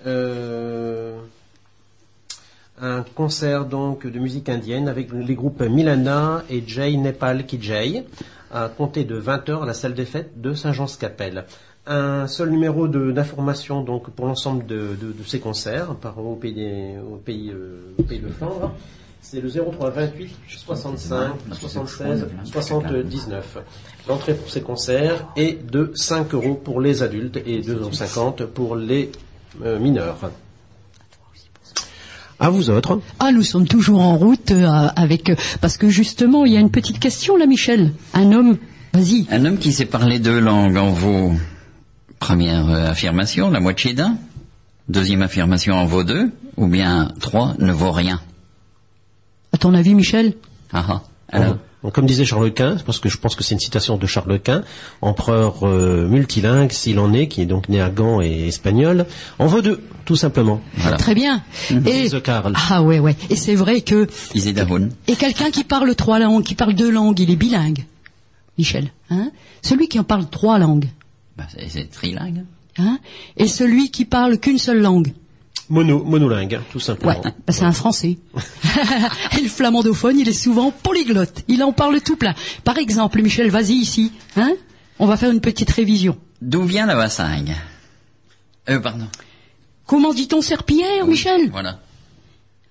[0.06, 1.16] euh,
[2.80, 8.04] un concert donc de musique indienne avec les groupes Milana et Jay Nepal Kijay,
[8.52, 11.44] à compter de 20h à la salle des fêtes de Saint-Jean-Scapelle.
[11.86, 14.96] Un seul numéro d'information donc pour l'ensemble de,
[15.26, 17.00] ces concerts par au pays, euh,
[17.96, 18.74] au pays de Flandre.
[19.30, 23.58] C'est le 03 28 65 76 79.
[24.08, 28.74] L'entrée pour ces concerts est de 5 euros pour les adultes et 2,50 euros pour
[28.74, 29.12] les
[29.62, 30.16] euh, mineurs.
[32.40, 33.02] À vous autres.
[33.20, 34.66] Ah, nous sommes toujours en route euh,
[34.96, 37.92] avec euh, parce que justement, il y a une petite question là, Michel.
[38.14, 38.56] Un homme,
[38.94, 39.26] vas-y.
[39.30, 41.32] Un homme qui sait parler deux langues en vaut
[42.18, 44.16] première euh, affirmation, la moitié d'un.
[44.88, 46.30] Deuxième affirmation en vaut deux.
[46.56, 48.22] Ou bien trois ne vaut rien.
[49.58, 50.34] À ton avis, Michel
[50.72, 51.02] Ah
[51.32, 51.56] ah.
[51.82, 54.38] Donc, comme disait Charles Quint, parce que je pense que c'est une citation de Charles
[54.38, 54.62] Quint,
[55.02, 59.04] empereur euh, multilingue s'il en est, qui est donc né à Gand et espagnol,
[59.40, 60.60] en vaut deux, tout simplement.
[60.76, 60.96] voilà.
[60.96, 61.42] Très bien.
[61.70, 62.52] Et Disait Karl.
[62.70, 63.16] ah ouais ouais.
[63.30, 64.90] Et c'est vrai que Isidahun.
[65.08, 67.84] et quelqu'un qui parle trois langues, qui parle deux langues, il est bilingue.
[68.58, 69.30] Michel, hein?
[69.62, 70.88] Celui qui en parle trois langues,
[71.36, 72.44] Bah, c'est- c'est trilingue.
[72.78, 72.98] hein?
[73.36, 75.12] Et celui qui parle qu'une seule langue.
[75.70, 77.20] Mono, monolingue, hein, tout Ouais, simplement.
[77.22, 78.18] bah, c'est un Français.
[79.38, 81.42] Et le flamandophone, il est souvent polyglotte.
[81.48, 82.34] Il en parle tout plein.
[82.64, 84.54] Par exemple, Michel, vas-y ici, hein
[84.98, 86.16] On va faire une petite révision.
[86.40, 87.54] D'où vient la vassingue?
[88.70, 89.08] Euh, pardon.
[89.86, 91.50] Comment dit-on serpillière, Michel?
[91.50, 91.80] Voilà.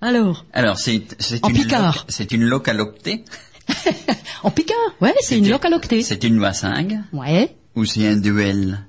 [0.01, 1.93] Alors, Alors, c'est c'est En une picard.
[1.93, 3.23] loca- c'est une localoptée?
[4.43, 6.01] en picard, ouais, c'est une localoctée.
[6.03, 6.99] C'est une vassingue?
[7.13, 7.55] Ouais.
[7.75, 8.79] ou c'est un duel?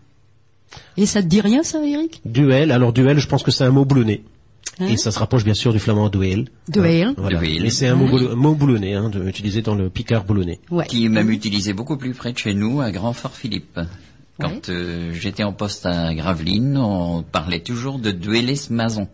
[0.99, 2.21] Et ça te dit rien, ça, Eric?
[2.27, 4.23] Duel, alors duel, je pense que c'est un mot boulonné.
[4.81, 4.89] Hein?
[4.89, 6.49] Et ça se rapproche bien sûr du flamand duel.
[6.69, 7.15] Duel.
[7.17, 7.39] Voilà.
[7.39, 7.65] Duel.
[7.65, 10.61] Et c'est un mot, mot boulonné, hein, de- utilisé dans le picard boulonné.
[10.71, 10.87] Ouais.
[10.87, 13.81] qui est même utilisé beaucoup plus près de chez nous, à Grand-Fort-Philippe.
[14.41, 14.61] Quand Ouais.
[14.75, 19.09] euh, j'étais en poste à Gravelines, on parlait toujours de dueler ce maison.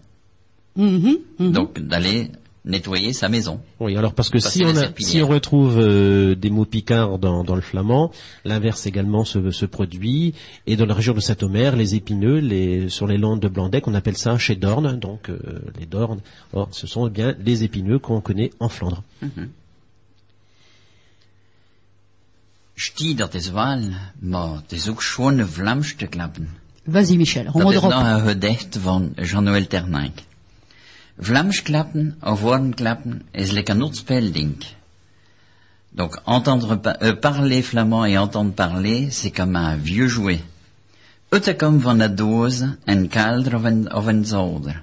[0.77, 1.53] Mhm, mhm.
[1.53, 2.29] Donc d'aller
[2.65, 3.61] nettoyer sa maison.
[3.81, 7.45] Oui, alors parce que si on, a- si on retrouve euh, des mots picards dans,
[7.45, 8.11] dans le flamand,
[8.45, 10.35] l'inverse également se, se produit.
[10.67, 13.95] Et dans la région de Saint-Omer, les épineux, les, sur les landes de Blandec, on
[13.95, 15.39] appelle ça chez Dorne, donc euh,
[15.79, 16.21] les Dornes.
[16.55, 19.03] Or, ce sont bien les épineux qu'on connaît en Flandre.
[26.09, 26.47] Klappen.
[26.87, 27.61] Vas-y, Michel, on
[29.19, 30.25] Jean-Noël Ternink.
[31.19, 34.57] Vlaams klappen of woorden klappen is lekker not spelding.
[35.91, 40.43] Donc entendre euh, parler flamand et entendre parler, c'est comme un vieux jouet.
[41.31, 43.55] Het van een doos, een kelder
[43.95, 44.83] of een, zolder.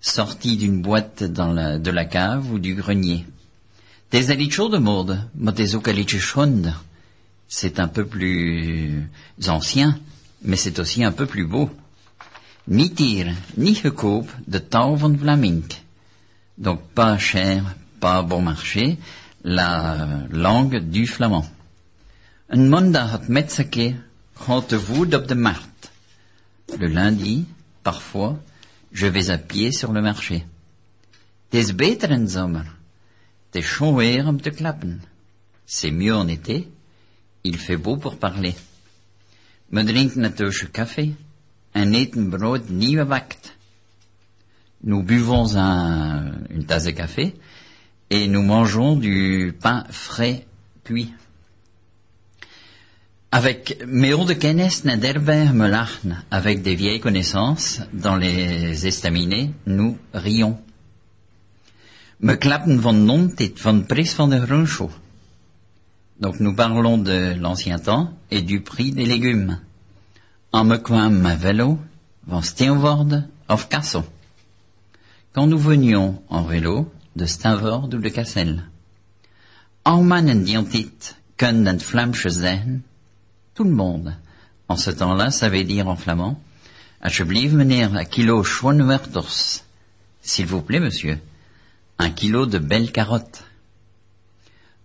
[0.00, 3.24] Sorti d'une boîte dans la, de la cave ou du grenier.
[4.10, 6.74] Een liedje de mode, maar het is ook een liedje schonde.
[7.46, 9.08] C'est un peu plus
[9.46, 9.98] ancien,
[10.38, 11.70] mais c'est aussi un peu plus beau.
[12.64, 15.72] Niet hier, niet goedkoop, de taal van Vlamink.
[16.54, 18.96] Donc pas cher, pas bon marché,
[19.40, 21.50] la langue du flamand.
[22.46, 23.94] Een maandag had Metzeke
[24.34, 25.90] grote woede op de markt.
[26.66, 27.46] Le lundi,
[27.82, 28.36] parfois,
[28.88, 30.44] je vais à pied sur le marché.
[31.48, 32.74] Het is beter in zomer.
[33.50, 35.02] Het weer om te klappen.
[35.64, 36.68] C'est mieux en été.
[37.40, 38.54] Il fait beau pour parler.
[39.66, 41.14] We drinken een café
[41.72, 43.56] en eten brood nieuw gebakt.
[44.80, 47.34] Nous buvons un, une tasse de café
[48.10, 50.46] et nous mangeons du pain frais
[50.84, 51.12] cuit.
[53.30, 53.78] Avec
[54.12, 59.96] hauts de kennis na derbe me lachen, avec des vieilles connaissances dans les estaminets, nous
[60.12, 60.58] rions.
[62.20, 64.38] Me klappen van nont et van prijs van de.
[66.20, 69.58] Donc nous parlons de l'ancien temps et du prix des légumes.
[70.52, 70.78] En me
[71.08, 71.78] ma vélo
[72.26, 74.04] van Steenvoorde of Kassel.
[75.32, 78.62] Quand nous venions en vélo de Steenvoorde ou de Kassel.
[79.84, 82.80] En mannen dit kunnen het Vlaamse.
[83.54, 84.14] Tout le monde,
[84.68, 86.38] en ce temps-là, savait dire en flamand,
[87.00, 89.64] Alsjeblieft, meneer, un kilo schwanwerters.
[90.22, 91.18] S'il vous plaît, monsieur,
[91.98, 93.44] un kilo de belles carottes.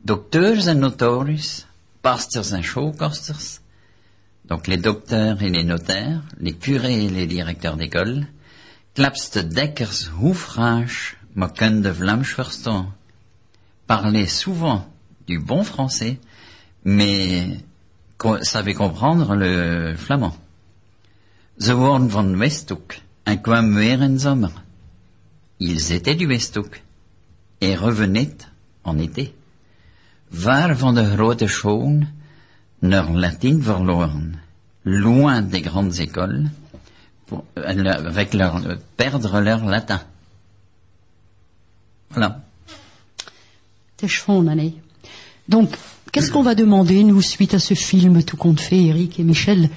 [0.04, 1.66] Docteurs et notaris,
[2.02, 3.62] pasteurs et showcasters,
[4.48, 8.28] donc les docteurs et les notaires, les curés et les directeurs d'école,
[8.96, 12.94] klapste dekkers hoefrages, mokken de Vlaams verstaan.
[13.86, 14.88] Parlaient souvent
[15.28, 16.20] du bon français,
[16.84, 17.58] mais
[18.42, 20.36] savaient comprendre le flamand.
[21.60, 24.52] Ze waren van Westhoek en kwamen weer in zomer.
[25.60, 26.82] Ils étaient du Westhoek
[27.62, 28.38] et revenaient
[28.84, 29.34] en été.
[30.30, 32.08] Waar van de grote schoon
[32.82, 34.38] leur latin verloren,
[34.86, 36.46] loin des grandes écoles,
[37.26, 37.64] pour- euh,
[38.08, 40.02] avec leur euh, perdre leur latin.
[42.12, 42.42] Voilà.
[45.50, 45.70] Donc,
[46.12, 49.70] qu'est-ce qu'on va demander, nous, suite à ce film tout compte fait, Eric et Michel?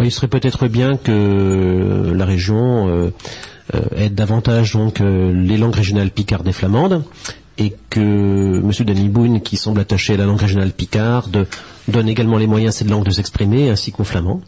[0.00, 3.10] Il serait peut-être bien que la région euh,
[3.96, 7.04] aide davantage donc les langues régionales picardes et flamandes
[7.58, 8.70] et que M.
[8.86, 11.46] Danny Boone, qui semble attaché à la langue régionale picarde,
[11.88, 14.40] donne également les moyens à cette langue de s'exprimer, ainsi qu'au flamand,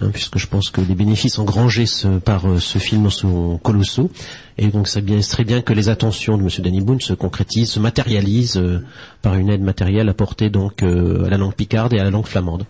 [0.00, 1.86] hein, puisque je pense que les bénéfices engrangés
[2.24, 4.10] par euh, ce film sont colossaux,
[4.58, 6.48] et donc ça bien, serait bien que les attentions de M.
[6.58, 8.84] Danny Boone se concrétisent, se matérialisent euh,
[9.22, 12.26] par une aide matérielle apportée donc euh, à la langue picarde et à la langue
[12.26, 12.64] flamande.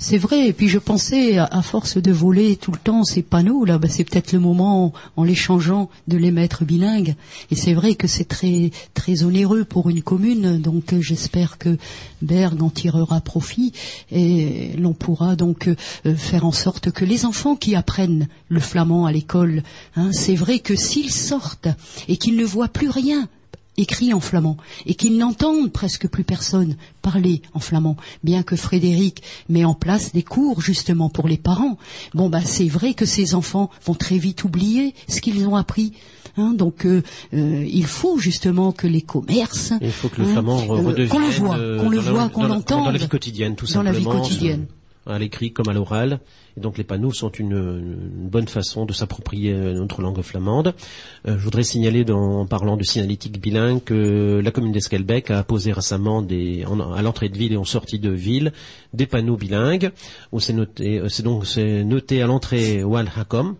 [0.00, 3.64] C'est vrai, et puis je pensais, à, force de voler tout le temps ces panneaux,
[3.64, 7.16] là, bah, c'est peut-être le moment, en les changeant, de les mettre bilingues.
[7.50, 11.76] Et c'est vrai que c'est très très onéreux pour une commune, donc euh, j'espère que
[12.22, 13.72] Berg en tirera profit,
[14.12, 19.04] et l'on pourra donc euh, faire en sorte que les enfants qui apprennent le flamand
[19.04, 19.64] à l'école,
[19.96, 21.68] hein, c'est vrai que s'ils sortent
[22.06, 23.28] et qu'ils ne voient plus rien,
[23.78, 29.22] écrit en flamand et qu'ils n'entendent presque plus personne parler en flamand, bien que Frédéric
[29.48, 31.78] met en place des cours justement pour les parents.
[32.12, 35.94] Bon bah c'est vrai que ces enfants vont très vite oublier ce qu'ils ont appris.
[36.36, 37.02] Hein, donc euh,
[37.34, 41.18] euh, il faut justement que les commerces, Il faut que le hein, flamand redevienne qu'on
[41.18, 43.66] le voit, euh, qu'on le dans la- voit, qu'on l'entende dans la vie quotidienne, tout
[43.72, 44.66] dans la vie simplement, quotidienne.
[45.08, 46.20] À l'écrit comme à l'oral.
[46.56, 47.96] Et donc les panneaux sont une,
[48.28, 50.74] bonne façon de s'approprier euh, notre langue flamande.
[51.26, 55.72] Euh, je voudrais signaler, en parlant de signalétique bilingue, que la commune d'Esquelbec a posé
[55.72, 56.64] récemment des,
[56.96, 58.52] à l'entrée de ville et en sortie de ville
[58.92, 59.90] des panneaux bilingues
[60.32, 63.56] où c'est noté, euh, c'est donc noté à l'entrée Welcome,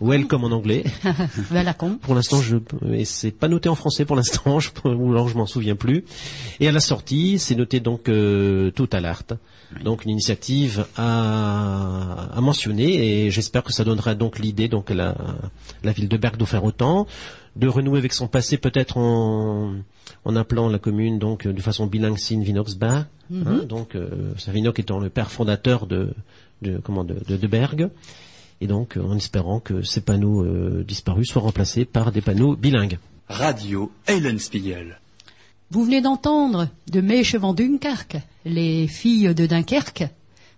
[0.00, 0.84] welcome en anglais.
[1.78, 1.98] Con.
[2.00, 2.56] Pour l'instant, je,
[2.92, 6.04] et c'est pas noté en français pour l'instant, je, ou alors je m'en souviens plus.
[6.60, 9.22] Et à la sortie, c'est noté donc euh, tout à l'art.
[9.82, 14.94] Donc une initiative à, à mentionner et j'espère que ça donnera donc l'idée donc à
[14.94, 15.16] la,
[15.82, 17.06] la ville de Berg d'en faire autant,
[17.56, 19.74] de renouer avec son passé peut-être en,
[20.24, 25.00] en appelant la commune donc de façon bilingue Sin Vinoxba, hein, donc euh, Savinoc étant
[25.00, 26.10] le père fondateur de,
[26.62, 27.90] de comment de, de, de Berg
[28.60, 32.56] et donc euh, en espérant que ces panneaux euh, disparus soient remplacés par des panneaux
[32.56, 32.98] bilingues.
[33.28, 35.00] Radio Eulenspiegel.
[35.70, 40.04] Vous venez d'entendre de Meche van Dunkerque, les filles de Dunkerque.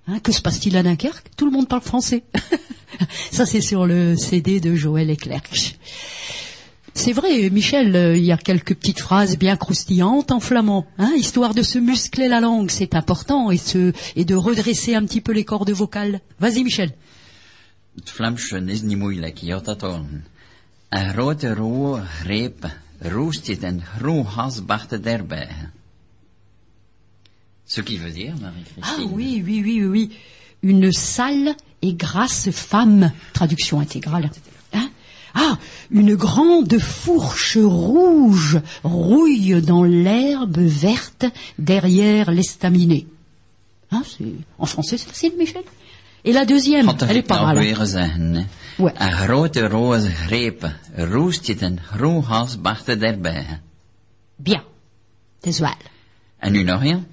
[0.06, 1.30] Hein, que se passe-t-il à Dunkerque?
[1.36, 2.24] Tout le monde parle français.
[3.30, 5.76] Ça, c'est sur le CD de Joël Eclerc.
[6.94, 11.12] C'est vrai, Michel, euh, il y a quelques petites phrases bien croustillantes en flamand, hein,
[11.16, 15.20] histoire de se muscler la langue, c'est important, et, se, et de redresser un petit
[15.20, 16.20] peu les cordes vocales.
[16.40, 16.92] Vas-y, Michel.
[23.98, 25.48] Groen hasbachte derbij.
[27.66, 29.10] Ce qui veut dire, Ah Marie-Christine.
[29.12, 30.10] oui, oui, oui, oui, oui.
[30.62, 33.12] Une sale et grasse femme.
[33.34, 34.30] Traduction intégrale.
[34.72, 34.90] Hein?
[35.34, 35.58] Ah,
[35.90, 41.26] une grande fourche rouge rouille dans l'herbe verte
[41.58, 43.06] derrière l'estaminet.
[43.90, 44.02] Hein,
[44.58, 45.62] en français, c'est facile, Michel?
[46.28, 47.56] Et la deuxième, elle est ik pas mal.
[47.56, 48.44] hè.
[48.78, 48.92] Ouais.
[48.98, 53.60] Een grote rode greep roest een groen hasbachte derbij.
[54.36, 54.62] Bien.
[55.36, 55.76] Het is wel.
[56.38, 57.06] En nu nog een.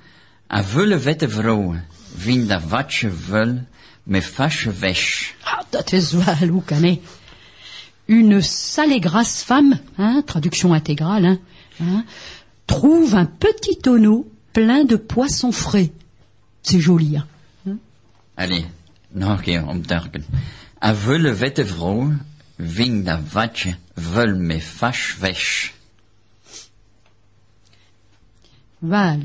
[0.48, 1.76] Een vulle vette vrouw
[2.18, 3.60] vindt dat watje vul
[4.04, 5.34] met fasche wäsch.
[5.44, 7.02] Ah, dat is wel, hoe kan hij
[8.06, 11.40] Une sale et grasse femme, hein, traduction intégrale, hein,
[11.78, 12.06] hein,
[12.66, 15.90] trouve un petit tonneau plein de poissons frais.
[16.62, 17.28] C'est joli, hein.
[18.36, 18.85] Allee, nog
[19.16, 19.82] om.
[20.80, 22.14] Een vulle vette vrouw
[23.32, 25.74] watje vul met fasche wäsch.
[28.80, 29.20] Val.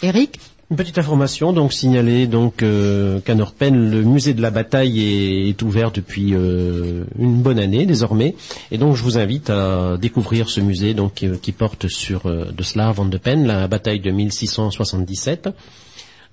[0.00, 0.38] Eric
[0.70, 5.48] Une petite information donc signalée donc euh, qu'à Norpen le musée de la bataille est,
[5.48, 8.34] est ouvert depuis euh, une bonne année désormais
[8.70, 12.52] et donc je vous invite à découvrir ce musée donc euh, qui porte sur euh,
[12.52, 15.48] de Slav van de Pen la bataille de 1677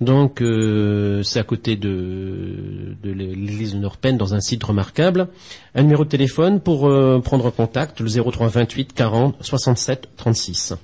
[0.00, 5.28] donc euh, c'est à côté de, de l'église de Norpen dans un site remarquable
[5.74, 10.74] un numéro de téléphone pour euh, prendre contact le 03 28 40 67 36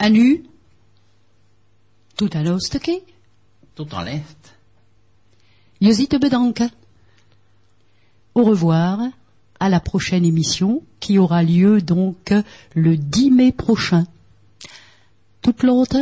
[0.00, 0.44] En nu,
[2.14, 3.00] tout een hoofdstukje.
[3.74, 4.54] Tot en l'est.
[5.80, 6.70] Je ziet te bedanken.
[8.32, 8.98] Au revoir.
[9.60, 12.32] À la prochaine émission qui aura lieu donc
[12.74, 14.06] le 10 mai prochain.
[15.42, 15.96] Toute l'autre?